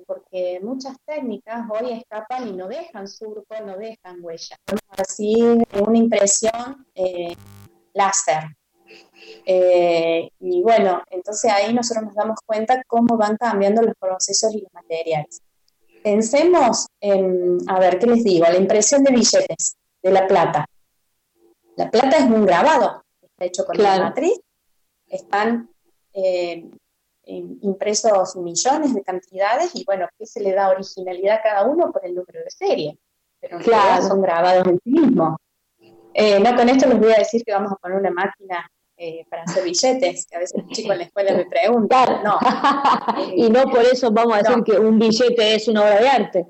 porque 0.05 0.59
muchas 0.61 0.97
técnicas 1.05 1.65
hoy 1.69 1.93
escapan 1.93 2.47
y 2.47 2.51
no 2.51 2.67
dejan 2.67 3.07
surco, 3.07 3.55
no 3.65 3.77
dejan 3.77 4.17
huella. 4.21 4.57
Así, 4.97 5.41
una 5.41 5.97
impresión 5.97 6.85
láser, 7.93 8.55
eh, 9.45 10.29
y 10.39 10.61
bueno, 10.61 11.01
entonces 11.09 11.51
ahí 11.51 11.73
nosotros 11.73 12.05
nos 12.05 12.15
damos 12.15 12.39
cuenta 12.45 12.83
cómo 12.87 13.17
van 13.17 13.37
cambiando 13.37 13.81
los 13.81 13.95
procesos 13.99 14.53
y 14.53 14.61
los 14.61 14.73
materiales. 14.73 15.41
Pensemos 16.03 16.87
en, 16.99 17.57
a 17.67 17.79
ver, 17.79 17.99
¿qué 17.99 18.07
les 18.07 18.23
digo? 18.23 18.45
La 18.45 18.57
impresión 18.57 19.03
de 19.03 19.11
billetes, 19.11 19.75
de 20.03 20.11
la 20.11 20.27
plata. 20.27 20.65
La 21.75 21.89
plata 21.89 22.17
es 22.17 22.25
un 22.25 22.45
grabado, 22.45 23.03
está 23.35 23.45
hecho 23.45 23.65
con 23.65 23.77
la 23.77 23.99
matriz, 23.99 24.39
están 25.07 25.69
eh, 26.13 26.69
impresos 27.25 28.37
millones 28.37 28.93
de 28.93 29.03
cantidades 29.03 29.75
y 29.75 29.83
bueno, 29.83 30.07
¿qué 30.17 30.25
se 30.25 30.41
le 30.41 30.53
da 30.53 30.69
originalidad 30.69 31.39
a 31.39 31.41
cada 31.41 31.65
uno 31.65 31.91
por 31.91 32.05
el 32.05 32.15
número 32.15 32.39
de 32.43 32.49
serie? 32.49 32.97
Pero 33.41 33.59
en 33.59 34.03
son 34.03 34.21
grabados 34.21 34.65
en 34.67 34.79
sí 34.83 34.89
mismos. 34.89 35.35
Eh, 36.13 36.39
no, 36.39 36.55
con 36.55 36.69
esto 36.69 36.87
les 36.87 36.99
voy 36.99 37.11
a 37.11 37.17
decir 37.17 37.43
que 37.43 37.51
vamos 37.51 37.73
a 37.73 37.75
poner 37.75 37.99
una 37.99 38.11
máquina 38.11 38.65
eh, 38.95 39.25
para 39.29 39.43
hacer 39.43 39.65
billetes, 39.65 40.27
que 40.27 40.37
a 40.37 40.39
veces 40.39 40.61
los 40.61 40.71
chicos 40.71 40.93
en 40.93 40.99
la 40.99 41.03
escuela 41.03 41.35
me 41.35 41.45
preguntan. 41.45 42.23
No. 42.23 42.39
y 43.35 43.49
no 43.49 43.63
por 43.63 43.81
eso 43.81 44.11
vamos 44.11 44.35
a 44.35 44.37
decir 44.37 44.63
que 44.63 44.79
un 44.79 44.97
billete 44.97 45.55
es 45.55 45.67
una 45.67 45.81
obra 45.81 45.99
de 45.99 46.07
arte. 46.07 46.47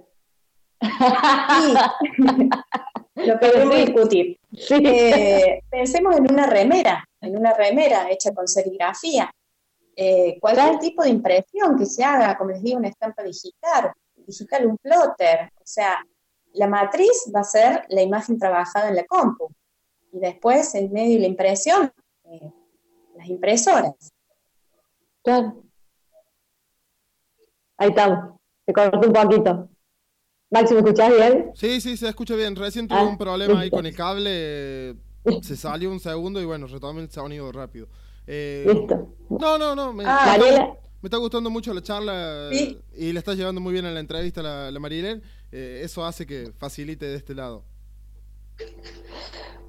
Lo 3.16 3.40
podemos 3.40 3.76
discutir. 3.78 4.38
Eh, 4.52 5.62
pensemos 5.70 6.18
en 6.18 6.32
una 6.32 6.48
remera, 6.48 7.04
en 7.22 7.38
una 7.38 7.54
remera 7.54 8.10
hecha 8.10 8.34
con 8.34 8.48
serigrafía. 8.48 9.32
Eh, 9.96 10.38
cualquier 10.40 10.78
tipo 10.80 11.04
de 11.04 11.10
impresión 11.10 11.78
que 11.78 11.86
se 11.86 12.04
haga, 12.04 12.38
como 12.38 12.52
les 12.52 12.62
digo, 12.62 12.78
una 12.78 12.90
estampa 12.90 13.24
digital, 13.24 13.94
digital 14.16 14.66
un 14.66 14.78
plotter, 14.78 15.50
o 15.56 15.64
sea, 15.64 16.06
la 16.54 16.68
matriz 16.68 17.32
va 17.34 17.40
a 17.40 17.46
ser 17.46 17.86
la 17.90 18.02
imagen 18.02 18.38
trabajada 18.38 18.90
en 18.90 18.96
la 18.96 19.06
compu. 19.06 19.48
Y 20.12 20.20
después, 20.20 20.76
en 20.76 20.92
medio 20.92 21.16
de 21.16 21.22
la 21.22 21.28
impresión, 21.28 21.92
eh, 22.26 22.52
las 23.16 23.28
impresoras. 23.28 23.94
Claro. 25.24 25.64
Ahí 27.78 27.90
estamos. 27.90 28.40
Se 28.66 28.74
cortó 28.74 29.08
un 29.08 29.14
poquito. 29.14 29.70
Maxi, 30.56 30.74
¿me 30.74 30.80
escuchás 30.80 31.12
bien? 31.14 31.52
Sí, 31.54 31.82
sí, 31.82 31.98
se 31.98 32.08
escucha 32.08 32.34
bien. 32.34 32.56
Recién 32.56 32.88
tuve 32.88 32.98
ah, 32.98 33.04
un 33.04 33.18
problema 33.18 33.60
ahí 33.60 33.70
con 33.70 33.86
el 33.86 33.94
cable. 33.94 34.96
Se 35.42 35.58
salió 35.58 35.92
un 35.92 36.00
segundo 36.00 36.42
y 36.42 36.46
bueno, 36.46 36.66
retomé 36.68 37.02
el 37.02 37.12
sonido 37.12 37.52
rápido. 37.52 37.88
Eh, 38.26 38.66
Listo. 38.66 39.14
No, 39.30 39.58
no, 39.58 39.76
no. 39.76 39.92
Me, 39.92 40.06
ah, 40.08 40.38
me, 40.40 41.08
está, 41.08 41.18
gustando 41.18 41.50
mucho 41.50 41.74
la 41.74 41.82
charla 41.82 42.50
y 42.54 43.12
le 43.12 43.20
estás 43.20 43.36
llevando 43.36 43.60
muy 43.60 43.74
bien 43.74 43.86
a 43.86 43.92
la 43.92 44.00
entrevista 44.00 44.42
la, 44.42 44.72
la 44.72 44.80
Marilén. 44.80 45.22
Eh, 45.52 45.82
eso 45.84 46.06
hace 46.06 46.26
que 46.26 46.54
facilite 46.58 47.06
de 47.06 47.18
este 47.18 47.36
lado. 47.36 47.66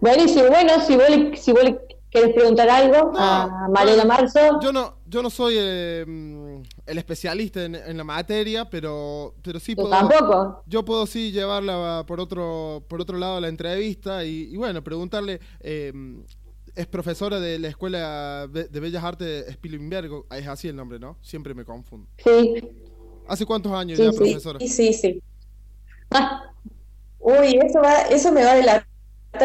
Buenísimo. 0.00 0.46
Bueno, 0.50 0.80
si 0.86 0.94
vos, 0.94 1.40
si 1.40 1.50
vos 1.50 1.64
¿Quieres 2.10 2.34
preguntar 2.34 2.68
algo 2.68 3.12
a 3.16 3.68
Mariela 3.68 4.04
Marzo? 4.04 4.60
Yo 4.62 4.72
no, 4.72 4.96
yo 5.06 5.22
no 5.22 5.30
soy 5.30 5.54
eh, 5.58 6.04
el 6.86 6.98
especialista 6.98 7.64
en, 7.64 7.96
la 7.96 8.04
materia, 8.04 8.68
pero, 8.68 9.34
pero 9.42 9.60
sí 9.60 9.74
puedo. 9.74 9.90
tampoco? 9.90 10.62
Yo 10.66 10.84
puedo 10.84 11.06
sí 11.06 11.32
llevarla 11.32 12.04
por 12.06 12.20
otro, 12.20 12.84
por 12.88 13.00
otro 13.00 13.18
lado 13.18 13.40
la 13.40 13.48
entrevista 13.48 14.24
y, 14.24 14.56
bueno, 14.56 14.82
preguntarle. 14.82 15.40
Eh, 15.60 15.92
es 16.74 16.86
profesora 16.86 17.40
de 17.40 17.58
la 17.58 17.68
Escuela 17.68 18.46
de 18.48 18.80
Bellas 18.80 19.02
Artes 19.02 19.46
Spilimberg, 19.52 20.26
es 20.30 20.46
así 20.46 20.68
el 20.68 20.76
nombre, 20.76 20.98
¿no? 20.98 21.16
Siempre 21.22 21.54
me 21.54 21.64
confundo. 21.64 22.06
Sí. 22.22 22.62
¿Hace 23.26 23.46
cuántos 23.46 23.72
años 23.72 23.98
ya, 23.98 24.12
profesora? 24.12 24.58
Sí, 24.60 24.68
sí, 24.68 24.92
sí. 24.92 25.22
Ah. 26.10 26.52
Uy, 27.18 27.58
eso, 27.64 27.80
va, 27.80 28.02
eso 28.02 28.30
me 28.30 28.44
va 28.44 28.52
a 28.52 28.54
delatar 28.56 28.86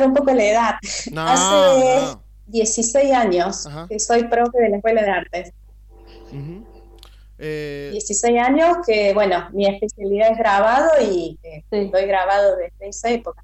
un 0.06 0.14
poco 0.14 0.34
la 0.34 0.44
edad. 0.44 0.76
No, 1.12 1.22
Hace 1.22 2.18
16 2.52 3.14
años 3.14 3.68
que 3.90 4.00
soy 4.00 4.26
profe 4.26 4.62
de 4.62 4.70
la 4.70 4.78
Escuela 4.78 5.02
de 5.04 5.10
Artes. 5.10 5.54
16 7.40 8.24
eh, 8.24 8.40
años 8.40 8.78
que, 8.86 9.14
bueno, 9.14 9.50
mi 9.52 9.66
especialidad 9.66 10.32
es 10.32 10.38
grabado 10.38 10.90
y 11.02 11.40
estoy 11.42 12.06
grabado 12.06 12.56
desde 12.58 12.90
esa 12.90 13.10
época. 13.10 13.44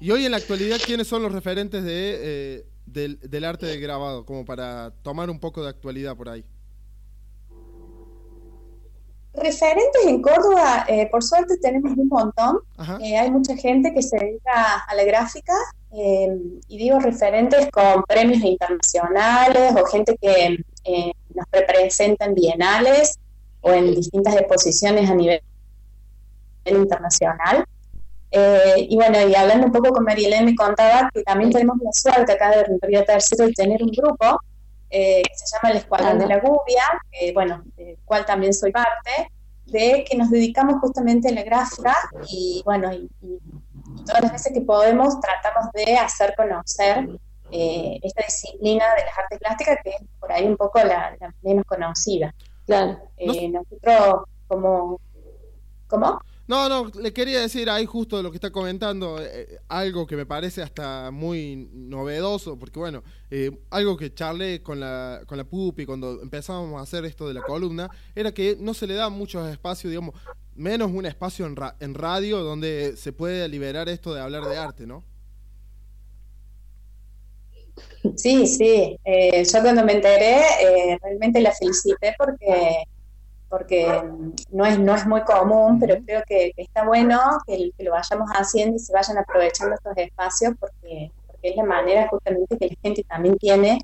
Y 0.00 0.10
hoy 0.10 0.26
en 0.26 0.32
la 0.32 0.36
actualidad, 0.36 0.76
¿quiénes 0.84 1.06
son 1.06 1.22
los 1.22 1.32
referentes 1.32 1.82
de, 1.82 2.18
eh, 2.20 2.66
del, 2.84 3.18
del, 3.20 3.44
arte 3.44 3.64
de 3.64 3.80
grabado? 3.80 4.26
Como 4.26 4.44
para 4.44 4.92
tomar 5.02 5.30
un 5.30 5.40
poco 5.40 5.62
de 5.62 5.70
actualidad 5.70 6.14
por 6.14 6.28
ahí. 6.28 6.44
Referentes 9.34 10.06
en 10.06 10.22
Córdoba, 10.22 10.84
eh, 10.86 11.08
por 11.10 11.22
suerte 11.22 11.56
tenemos 11.58 11.96
un 11.96 12.06
montón. 12.08 12.58
Eh, 13.00 13.18
hay 13.18 13.30
mucha 13.32 13.56
gente 13.56 13.92
que 13.92 14.00
se 14.00 14.16
dedica 14.16 14.84
a 14.86 14.94
la 14.94 15.02
gráfica 15.02 15.54
eh, 15.96 16.36
y 16.68 16.78
digo 16.78 16.98
referentes 16.98 17.70
con 17.70 18.02
premios 18.04 18.42
internacionales 18.42 19.74
o 19.80 19.86
gente 19.86 20.16
que 20.20 20.58
nos 21.34 21.46
representa 21.52 22.24
en 22.26 22.34
bienales 22.34 23.18
o 23.60 23.72
en 23.72 23.94
distintas 23.94 24.36
exposiciones 24.36 25.08
a 25.08 25.14
nivel 25.14 25.40
internacional. 26.66 27.64
y 28.76 28.96
bueno, 28.96 29.28
y 29.28 29.34
hablando 29.34 29.66
un 29.66 29.72
poco 29.72 29.90
con 29.90 30.04
Marilén 30.04 30.44
me 30.44 30.56
contaba 30.56 31.08
que 31.14 31.22
también 31.22 31.50
tenemos 31.50 31.76
la 31.82 31.92
suerte 31.92 32.32
acá 32.32 32.50
de 32.50 32.66
Río 32.82 33.04
Tercero 33.04 33.46
de 33.46 33.52
tener 33.52 33.82
un 33.82 33.90
grupo 33.90 34.40
eh, 34.96 35.22
que 35.22 35.34
se 35.34 35.46
llama 35.46 35.72
El 35.72 35.78
Escuadrón 35.78 36.20
de 36.20 36.26
la 36.28 36.38
Gubia, 36.38 36.84
que, 37.10 37.32
bueno, 37.32 37.64
del 37.76 37.98
cual 38.04 38.24
también 38.24 38.54
soy 38.54 38.70
parte, 38.70 39.32
de 39.66 40.04
que 40.08 40.16
nos 40.16 40.30
dedicamos 40.30 40.76
justamente 40.80 41.30
a 41.30 41.32
la 41.32 41.42
gráfica 41.42 41.96
y, 42.28 42.62
bueno, 42.64 42.92
y, 42.92 43.10
todas 44.06 44.22
las 44.22 44.32
veces 44.32 44.52
que 44.52 44.60
podemos 44.60 45.20
tratamos 45.20 45.72
de 45.72 45.96
hacer 45.96 46.34
conocer 46.36 47.08
eh, 47.50 47.98
esta 48.02 48.24
disciplina 48.24 48.84
de 48.94 49.04
las 49.04 49.18
artes 49.18 49.38
plásticas 49.38 49.78
que 49.82 49.90
es 49.90 49.96
por 50.20 50.32
ahí 50.32 50.46
un 50.46 50.56
poco 50.56 50.78
la, 50.78 51.16
menos 51.42 51.64
conocida. 51.66 52.34
Claro. 52.66 52.98
Eh, 53.16 53.48
nosotros 53.48 54.24
como 54.48 54.98
¿Cómo? 55.86 56.20
No, 56.46 56.68
no, 56.68 56.90
le 57.00 57.12
quería 57.14 57.40
decir 57.40 57.70
ahí 57.70 57.86
justo 57.86 58.22
lo 58.22 58.30
que 58.30 58.36
está 58.36 58.50
comentando, 58.50 59.16
eh, 59.18 59.60
algo 59.68 60.06
que 60.06 60.14
me 60.14 60.26
parece 60.26 60.60
hasta 60.60 61.10
muy 61.10 61.70
novedoso, 61.72 62.58
porque 62.58 62.78
bueno, 62.78 63.02
eh, 63.30 63.50
algo 63.70 63.96
que 63.96 64.12
charlé 64.12 64.62
con 64.62 64.78
la, 64.78 65.22
con 65.26 65.38
la 65.38 65.44
Pupi 65.44 65.86
cuando 65.86 66.20
empezamos 66.20 66.78
a 66.78 66.82
hacer 66.82 67.06
esto 67.06 67.26
de 67.26 67.34
la 67.34 67.40
columna, 67.40 67.88
era 68.14 68.32
que 68.32 68.58
no 68.60 68.74
se 68.74 68.86
le 68.86 68.94
da 68.94 69.08
muchos 69.08 69.48
espacios, 69.48 69.90
digamos, 69.90 70.14
menos 70.56 70.90
un 70.92 71.06
espacio 71.06 71.46
en, 71.46 71.56
en 71.80 71.94
radio 71.94 72.42
donde 72.42 72.96
se 72.96 73.12
puede 73.12 73.48
liberar 73.48 73.88
esto 73.88 74.14
de 74.14 74.20
hablar 74.20 74.44
de 74.44 74.56
arte, 74.56 74.86
¿no? 74.86 75.04
Sí, 78.16 78.46
sí. 78.46 78.98
Eh, 79.04 79.44
yo 79.44 79.62
cuando 79.62 79.84
me 79.84 79.94
enteré, 79.94 80.42
realmente 81.02 81.40
la 81.40 81.52
felicité 81.52 82.14
porque 82.18 82.84
porque 83.54 84.02
no 84.50 84.66
es, 84.66 84.80
no 84.80 84.96
es 84.96 85.06
muy 85.06 85.22
común, 85.22 85.78
pero 85.78 85.96
creo 86.04 86.24
que, 86.26 86.52
está 86.56 86.84
bueno 86.84 87.20
que, 87.46 87.70
lo 87.78 87.92
vayamos 87.92 88.28
haciendo 88.30 88.74
y 88.74 88.80
se 88.80 88.92
vayan 88.92 89.16
aprovechando 89.16 89.76
estos 89.76 89.96
espacios 89.96 90.54
porque, 90.58 91.12
porque 91.44 91.50
es 91.50 91.56
la 91.56 91.64
manera 91.64 92.08
justamente 92.08 92.56
que 92.58 92.68
la 92.68 92.76
gente 92.82 93.04
también 93.04 93.36
tiene 93.36 93.78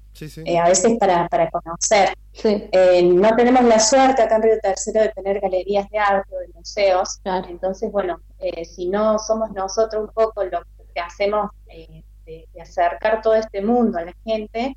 eh, 0.45 0.59
a 0.59 0.69
veces 0.69 0.97
para, 0.99 1.29
para 1.29 1.51
conocer. 1.51 2.17
Eh, 2.43 3.03
no 3.03 3.37
tenemos 3.37 3.65
la 3.65 3.79
suerte 3.79 4.23
acá 4.23 4.37
en 4.37 4.43
Río 4.43 4.59
Tercero 4.63 5.03
de 5.03 5.09
tener 5.11 5.41
galerías 5.41 5.89
de 5.91 5.99
arte 5.99 6.35
o 6.35 6.39
de 6.39 6.49
museos, 6.55 7.21
entonces 7.49 7.93
bueno, 7.93 8.21
eh, 8.39 8.65
si 8.65 8.89
no 8.89 9.19
somos 9.19 9.51
nosotros 9.53 10.05
un 10.05 10.15
poco 10.15 10.45
lo 10.45 10.63
que 10.95 11.01
hacemos 11.01 11.51
de, 11.67 12.05
acercar 12.61 13.23
todo 13.23 13.35
este 13.35 13.61
mundo 13.61 13.99
a 13.99 14.05
la 14.05 14.15
gente, 14.25 14.77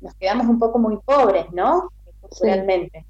nos 0.00 0.14
quedamos 0.16 0.46
un 0.46 0.58
poco 0.58 0.78
muy 0.78 0.98
pobres, 0.98 1.46
¿no? 1.50 1.88
Culturalmente. 2.20 3.06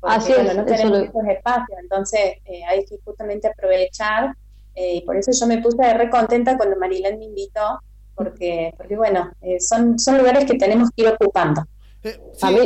Así 0.00 0.32
es, 0.32 0.56
no 0.56 0.64
tenemos 0.64 0.98
esos 0.98 1.24
espacios, 1.28 1.78
entonces 1.78 2.20
eh, 2.44 2.64
hay 2.68 2.84
que 2.84 2.98
justamente 3.04 3.48
aprovechar, 3.48 4.34
eh, 4.74 4.96
y 4.96 5.00
por 5.02 5.16
eso 5.16 5.30
yo 5.32 5.46
me 5.46 5.58
puse 5.58 5.94
re 5.94 6.10
contenta 6.10 6.56
cuando 6.56 6.76
Marilyn 6.76 7.18
me 7.18 7.26
invitó, 7.26 7.80
porque, 8.14 8.72
porque 8.76 8.96
bueno, 8.96 9.30
eh, 9.42 9.60
son, 9.60 9.98
son 9.98 10.18
lugares 10.18 10.44
que 10.44 10.54
tenemos 10.54 10.90
que 10.90 11.02
ir 11.02 11.08
ocupando. 11.08 11.62
A 12.42 12.50
mí, 12.50 12.58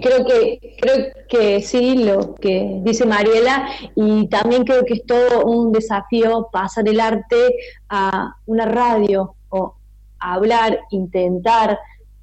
creo 0.00 0.24
que 0.24 0.76
creo 0.80 1.12
que 1.28 1.60
sí 1.62 2.04
lo 2.04 2.36
que 2.36 2.78
dice 2.82 3.04
Mariela 3.04 3.68
y 3.96 4.28
también 4.28 4.62
creo 4.62 4.84
que 4.84 4.94
es 4.94 5.04
todo 5.04 5.44
un 5.46 5.72
desafío 5.72 6.48
pasar 6.52 6.88
el 6.88 7.00
arte 7.00 7.56
a 7.88 8.36
una 8.46 8.66
radio 8.66 9.34
o 9.48 9.74
hablar, 10.20 10.78
intentar 10.90 11.76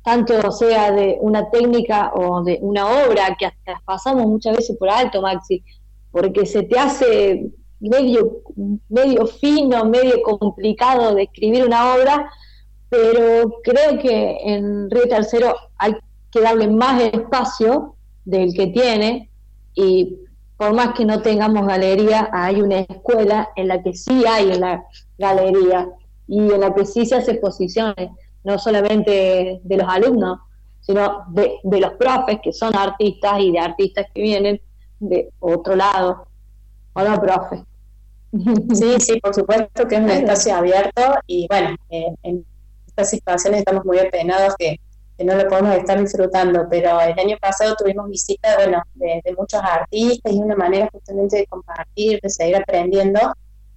tanto 0.04 0.52
sea 0.52 0.92
de 0.92 1.18
una 1.22 1.50
técnica 1.50 2.12
o 2.16 2.44
de 2.44 2.58
una 2.62 2.88
obra 3.06 3.36
que 3.38 3.46
hasta 3.46 3.82
pasamos 3.86 4.26
muchas 4.26 4.58
veces 4.58 4.76
por 4.78 4.90
alto, 4.90 5.22
Maxi, 5.22 5.64
porque 6.12 6.46
se 6.46 6.64
te 6.64 6.80
hace 6.80 7.52
medio, 7.82 8.42
medio 8.90 9.28
fino, 9.28 9.86
medio 9.86 10.22
complicado 10.22 11.16
de 11.16 11.24
escribir 11.24 11.66
una 11.66 11.96
obra, 11.96 12.32
pero 12.90 13.60
creo 13.64 14.00
que 14.00 14.38
en 14.44 14.90
Río 14.90 15.08
Tercero 15.08 15.56
hay 15.78 15.96
que 16.32 16.42
darle 16.42 16.68
más 16.68 17.02
espacio 17.02 17.96
del 18.24 18.54
que 18.54 18.68
tiene 18.68 19.30
y 19.74 20.18
por 20.58 20.74
más 20.74 20.94
que 20.94 21.06
no 21.06 21.22
tengamos 21.22 21.66
galería, 21.66 22.30
hay 22.32 22.62
una 22.62 22.82
escuela 22.82 23.50
en 23.56 23.68
la 23.68 23.82
que 23.82 23.94
sí 23.94 24.24
hay 24.28 24.54
la 24.60 24.86
galería 25.18 25.90
y 26.28 26.38
en 26.38 26.62
la 26.62 26.74
que 26.74 26.86
sí 26.86 27.06
se 27.06 27.16
hace 27.16 27.32
exposiciones 27.32 28.12
no 28.44 28.60
solamente 28.60 29.60
de 29.64 29.78
los 29.78 29.88
alumnos, 29.88 30.40
sino 30.82 31.26
de, 31.30 31.60
los 31.64 31.94
profes 31.94 32.40
que 32.44 32.54
son 32.54 32.76
artistas 32.76 33.40
y 33.40 33.52
de 33.52 33.60
artistas 33.60 34.08
que 34.14 34.22
vienen 34.22 34.62
de 35.00 35.30
otro 35.40 35.76
lado. 35.76 36.28
Hola, 36.94 37.20
profe. 37.20 37.64
Sí, 38.74 39.00
sí, 39.00 39.20
por 39.20 39.34
supuesto 39.34 39.88
que 39.88 39.96
es 39.96 40.02
un 40.02 40.10
espacio 40.10 40.56
abierto 40.56 41.02
y 41.28 41.48
bueno, 41.50 41.76
eh, 41.90 42.16
en 42.24 42.46
estas 42.88 43.10
situaciones 43.10 43.60
estamos 43.60 43.86
muy 43.86 44.00
apenados 44.00 44.56
que, 44.58 44.80
no 45.24 45.36
lo 45.36 45.48
podemos 45.48 45.76
estar 45.76 46.02
disfrutando, 46.02 46.66
pero 46.68 47.00
el 47.00 47.20
año 47.20 47.38
pasado 47.40 47.76
tuvimos 47.76 48.10
visita 48.10 48.56
bueno, 48.56 48.82
de, 48.96 49.22
de 49.24 49.36
muchos 49.36 49.62
artistas 49.62 50.34
y 50.34 50.38
una 50.38 50.56
manera 50.56 50.90
justamente 50.92 51.38
de 51.38 51.46
compartir, 51.46 52.20
de 52.24 52.30
seguir 52.30 52.56
aprendiendo 52.56 53.20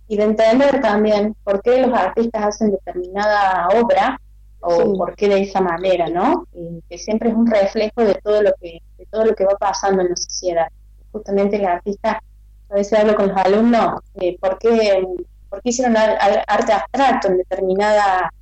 y 0.08 0.16
de 0.16 0.24
entender 0.24 0.80
también 0.80 1.36
por 1.44 1.60
qué 1.60 1.86
los 1.86 1.92
artistas 1.92 2.44
hacen 2.44 2.70
determinada 2.70 3.68
obra 3.78 4.18
o 4.60 4.96
por 4.96 5.14
qué 5.14 5.28
de 5.28 5.42
esa 5.42 5.60
manera, 5.60 6.08
¿no? 6.08 6.46
que 6.88 6.98
siempre 6.98 7.28
es 7.28 7.34
un 7.34 7.46
reflejo 7.46 8.02
de 8.02 8.14
todo 8.14 8.42
lo 8.42 8.52
que 8.60 8.80
de 8.96 9.06
todo 9.06 9.24
lo 9.24 9.34
que 9.34 9.44
va 9.44 9.56
pasando 9.58 10.02
en 10.02 10.10
la 10.10 10.16
sociedad. 10.16 10.68
Justamente 11.12 11.56
el 11.56 11.66
artista, 11.66 12.22
a 12.70 12.74
veces 12.74 12.98
hablo 12.98 13.14
con 13.14 13.28
los 13.28 13.36
alumnos, 13.36 14.00
eh, 14.14 14.36
¿por, 14.38 14.58
qué, 14.58 15.04
¿por 15.48 15.62
qué 15.62 15.68
hicieron 15.68 15.96
arte 15.96 16.72
abstracto 16.72 17.28
en 17.28 17.38
determinada 17.38 18.32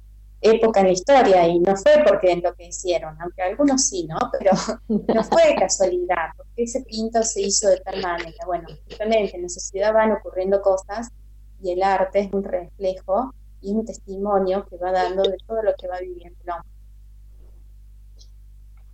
época 0.41 0.81
en 0.81 0.87
la 0.87 0.93
historia? 0.93 1.47
Y 1.47 1.59
no 1.59 1.77
fue 1.77 2.03
porque 2.07 2.37
lo 2.37 2.55
que 2.55 2.67
hicieron, 2.67 3.21
aunque 3.21 3.43
algunos 3.43 3.89
sí, 3.89 4.07
¿no? 4.07 4.19
Pero 4.39 4.53
no 4.89 5.25
fue 5.25 5.55
casualidad, 5.59 6.31
porque 6.37 6.65
ese 6.65 6.83
pinto 6.83 7.23
se 7.23 7.43
hizo 7.43 7.69
de 7.69 7.81
tal 7.81 8.01
manera. 8.01 8.47
Bueno, 8.47 8.69
justamente 8.89 9.37
en 9.37 9.43
la 9.43 9.49
sociedad 9.49 9.93
van 9.93 10.13
ocurriendo 10.13 10.61
cosas 10.63 11.09
y 11.63 11.73
el 11.73 11.83
arte 11.83 12.21
es 12.21 12.33
un 12.33 12.45
reflejo 12.45 13.35
y 13.61 13.73
un 13.73 13.85
testimonio 13.85 14.67
que 14.67 14.77
va 14.77 14.93
dando 14.93 15.23
de 15.23 15.37
todo 15.47 15.63
lo 15.63 15.75
que 15.75 15.89
va 15.89 15.99
viviendo 16.01 16.39
el 16.43 16.51
hombre. 16.51 16.73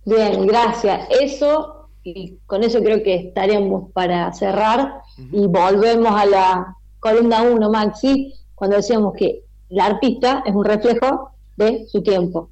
Bien, 0.05 0.47
gracias. 0.47 1.07
Eso, 1.09 1.78
y 2.03 2.37
con 2.45 2.63
eso 2.63 2.79
creo 2.81 3.03
que 3.03 3.15
estaríamos 3.15 3.91
para 3.91 4.31
cerrar 4.33 5.01
y 5.17 5.47
volvemos 5.47 6.11
a 6.11 6.25
la 6.25 6.77
columna 6.99 7.41
1, 7.43 7.69
Maxi, 7.69 8.33
cuando 8.55 8.77
decíamos 8.77 9.13
que 9.17 9.43
el 9.69 9.79
artista 9.79 10.43
es 10.45 10.55
un 10.55 10.65
reflejo 10.65 11.31
de 11.57 11.85
su 11.87 12.01
tiempo. 12.01 12.49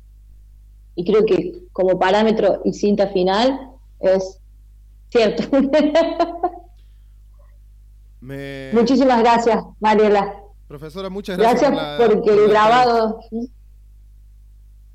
Y 0.95 1.05
creo 1.05 1.25
que 1.25 1.63
como 1.71 1.97
parámetro 1.99 2.61
y 2.65 2.73
cinta 2.73 3.07
final 3.07 3.71
es 3.99 4.39
cierto. 5.09 5.43
Muchísimas 8.73 9.19
gracias, 9.19 9.63
Mariela. 9.79 10.41
Profesora, 10.67 11.09
muchas 11.09 11.37
gracias. 11.37 11.71
Gracias 11.71 12.09
porque 12.09 12.29
el 12.29 12.49
grabado. 12.49 13.19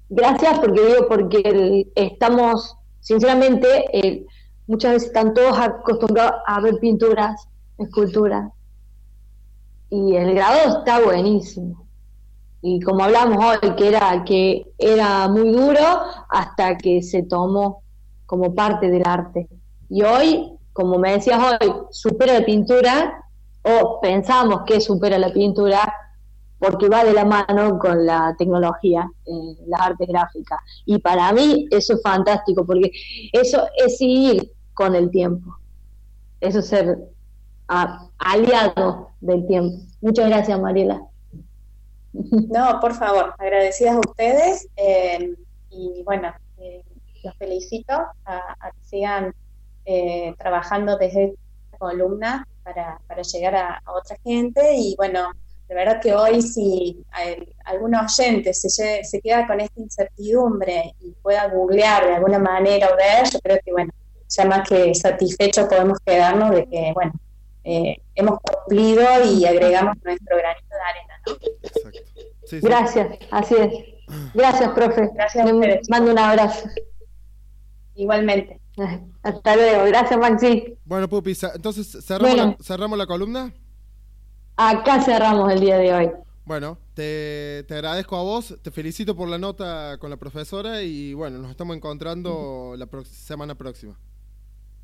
Gracias 0.08 0.58
porque 0.58 0.86
digo, 0.86 1.08
porque 1.08 1.90
estamos, 1.94 2.76
sinceramente, 3.00 4.26
muchas 4.66 4.92
veces 4.92 5.08
están 5.08 5.34
todos 5.34 5.58
acostumbrados 5.58 6.34
a 6.46 6.60
ver 6.60 6.78
pinturas, 6.78 7.48
esculturas. 7.78 8.50
Y 9.90 10.16
el 10.16 10.34
grabado 10.34 10.78
está 10.78 11.00
buenísimo. 11.00 11.86
Y 12.62 12.80
como 12.80 13.02
hablamos 13.04 13.44
hoy, 13.44 13.74
que 13.74 13.88
era, 13.88 14.24
que 14.24 14.72
era 14.78 15.28
muy 15.28 15.52
duro 15.52 15.80
hasta 16.28 16.78
que 16.78 17.02
se 17.02 17.24
tomó 17.24 17.82
como 18.24 18.54
parte 18.54 18.88
del 18.88 19.02
arte. 19.04 19.48
Y 19.90 20.02
hoy, 20.02 20.52
como 20.72 20.98
me 20.98 21.12
decías 21.12 21.40
hoy, 21.42 21.72
supera 21.90 22.38
la 22.38 22.46
pintura 22.46 23.24
o 23.62 24.00
pensamos 24.00 24.62
que 24.64 24.80
supera 24.80 25.18
la 25.18 25.32
pintura 25.32 25.92
porque 26.62 26.88
va 26.88 27.02
de 27.02 27.12
la 27.12 27.24
mano 27.24 27.76
con 27.80 28.06
la 28.06 28.36
tecnología, 28.38 29.10
eh, 29.26 29.56
la 29.66 29.78
arte 29.78 30.06
gráfica. 30.06 30.62
Y 30.84 30.98
para 30.98 31.32
mí 31.32 31.66
eso 31.72 31.94
es 31.94 32.02
fantástico, 32.02 32.64
porque 32.64 32.92
eso 33.32 33.66
es 33.76 33.96
ir 34.00 34.52
con 34.72 34.94
el 34.94 35.10
tiempo, 35.10 35.56
eso 36.40 36.60
es 36.60 36.68
ser 36.68 36.98
aliado 37.66 39.10
del 39.20 39.44
tiempo. 39.48 39.76
Muchas 40.00 40.28
gracias, 40.28 40.60
Mariela. 40.60 41.02
No, 42.12 42.78
por 42.78 42.94
favor, 42.94 43.34
agradecidas 43.38 43.96
a 43.96 44.00
ustedes 44.00 44.68
eh, 44.76 45.34
y 45.70 46.02
bueno, 46.04 46.28
eh, 46.58 46.84
los 47.24 47.34
felicito 47.38 47.94
a, 48.26 48.40
que 48.70 48.84
sigan 48.84 49.34
trabajando 50.38 50.96
desde 50.96 51.34
esta 51.64 51.78
columna 51.78 52.46
para, 52.62 53.00
para 53.08 53.22
llegar 53.22 53.56
a, 53.56 53.82
otra 53.86 54.16
gente 54.22 54.76
y 54.76 54.94
bueno, 54.96 55.30
de 55.72 55.78
verdad 55.78 56.02
que 56.02 56.12
hoy 56.12 56.42
si 56.42 57.02
algún 57.64 57.94
oyente 57.94 58.52
se, 58.52 59.02
se 59.02 59.20
queda 59.22 59.46
con 59.46 59.58
esta 59.58 59.80
incertidumbre 59.80 60.94
y 61.00 61.12
pueda 61.22 61.48
googlear 61.48 62.06
de 62.06 62.14
alguna 62.16 62.38
manera 62.38 62.90
o 62.92 62.96
ver, 62.96 63.24
yo 63.32 63.40
creo 63.40 63.58
que 63.64 63.72
bueno, 63.72 63.90
ya 64.28 64.44
más 64.44 64.68
que 64.68 64.94
satisfechos 64.94 65.68
podemos 65.68 65.98
quedarnos 66.04 66.50
de 66.50 66.66
que 66.66 66.92
bueno, 66.92 67.12
eh, 67.64 67.96
hemos 68.14 68.38
cumplido 68.40 69.02
y 69.24 69.46
agregamos 69.46 69.96
nuestro 70.04 70.36
granito 70.36 70.66
de 70.68 70.90
arena. 70.90 71.14
¿no? 71.26 72.60
Gracias, 72.68 73.18
así 73.30 73.54
es. 73.54 73.72
Gracias, 74.34 74.70
profe. 74.72 75.08
Gracias 75.14 75.46
mando 75.88 76.12
un 76.12 76.18
abrazo. 76.18 76.68
Igualmente. 77.94 78.60
Hasta 79.22 79.56
luego, 79.56 79.84
gracias 79.86 80.20
Maxi. 80.20 80.78
Bueno, 80.84 81.08
Pupi, 81.08 81.32
entonces 81.54 82.04
cerramos, 82.04 82.36
la, 82.36 82.56
cerramos 82.60 82.98
la 82.98 83.06
columna. 83.06 83.54
Acá 84.70 85.02
cerramos 85.02 85.50
el 85.52 85.60
día 85.60 85.76
de 85.76 85.92
hoy. 85.92 86.10
Bueno, 86.44 86.78
te, 86.94 87.64
te, 87.66 87.74
agradezco 87.74 88.16
a 88.16 88.22
vos, 88.22 88.56
te 88.62 88.70
felicito 88.70 89.16
por 89.16 89.28
la 89.28 89.38
nota 89.38 89.96
con 89.98 90.08
la 90.08 90.16
profesora 90.16 90.82
y 90.82 91.14
bueno, 91.14 91.38
nos 91.38 91.50
estamos 91.50 91.76
encontrando 91.76 92.74
la 92.76 92.86
semana 93.04 93.56
próxima. 93.56 93.98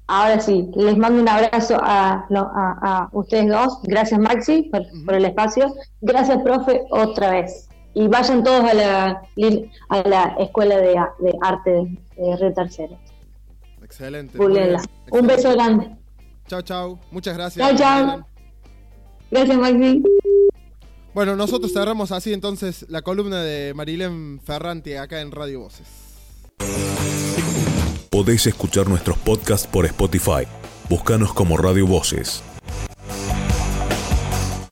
Ahora 0.09 0.41
sí, 0.41 0.69
les 0.75 0.97
mando 0.97 1.21
un 1.21 1.29
abrazo 1.29 1.79
a, 1.81 2.27
a, 2.31 3.09
ustedes 3.13 3.49
dos. 3.49 3.81
Gracias 3.85 4.19
Maxi 4.19 4.71
por, 5.05 5.15
el 5.15 5.25
espacio. 5.27 5.73
Gracias, 6.01 6.43
profe, 6.43 6.83
otra 6.91 7.31
vez. 7.31 7.69
Y 7.95 8.09
vayan 8.09 8.43
todos 8.43 8.65
a 8.65 8.75
la, 8.75 9.23
a 9.91 10.09
la 10.09 10.37
Escuela 10.39 10.77
de, 10.79 10.97
Arte 11.43 11.99
de 12.17 12.37
Río 12.37 12.55
Tercero. 12.55 12.99
Excelente. 13.83 14.39
Un 15.11 15.27
beso 15.27 15.53
grande. 15.53 15.95
Chao, 16.47 16.63
chao. 16.63 16.99
Muchas 17.11 17.37
gracias. 17.37 17.69
Chao, 17.69 17.77
chao. 17.77 18.38
Gracias, 19.31 19.59
Maxi. 19.59 20.03
Bueno, 21.15 21.37
nosotros 21.37 21.73
cerramos 21.73 22.13
así 22.13 22.33
entonces 22.33 22.87
la 22.89 23.03
columna 23.03 23.43
de 23.43 23.75
Marilén 23.75 24.41
Ferrante 24.45 24.99
acá 24.99 25.21
en 25.21 25.33
Radio 25.33 25.61
Voces. 25.61 25.87
Podéis 28.11 28.47
escuchar 28.47 28.89
nuestros 28.89 29.19
podcasts 29.19 29.67
por 29.67 29.85
Spotify. 29.87 30.47
Búscanos 30.89 31.33
como 31.33 31.57
Radio 31.57 31.87
Voces. 31.87 32.43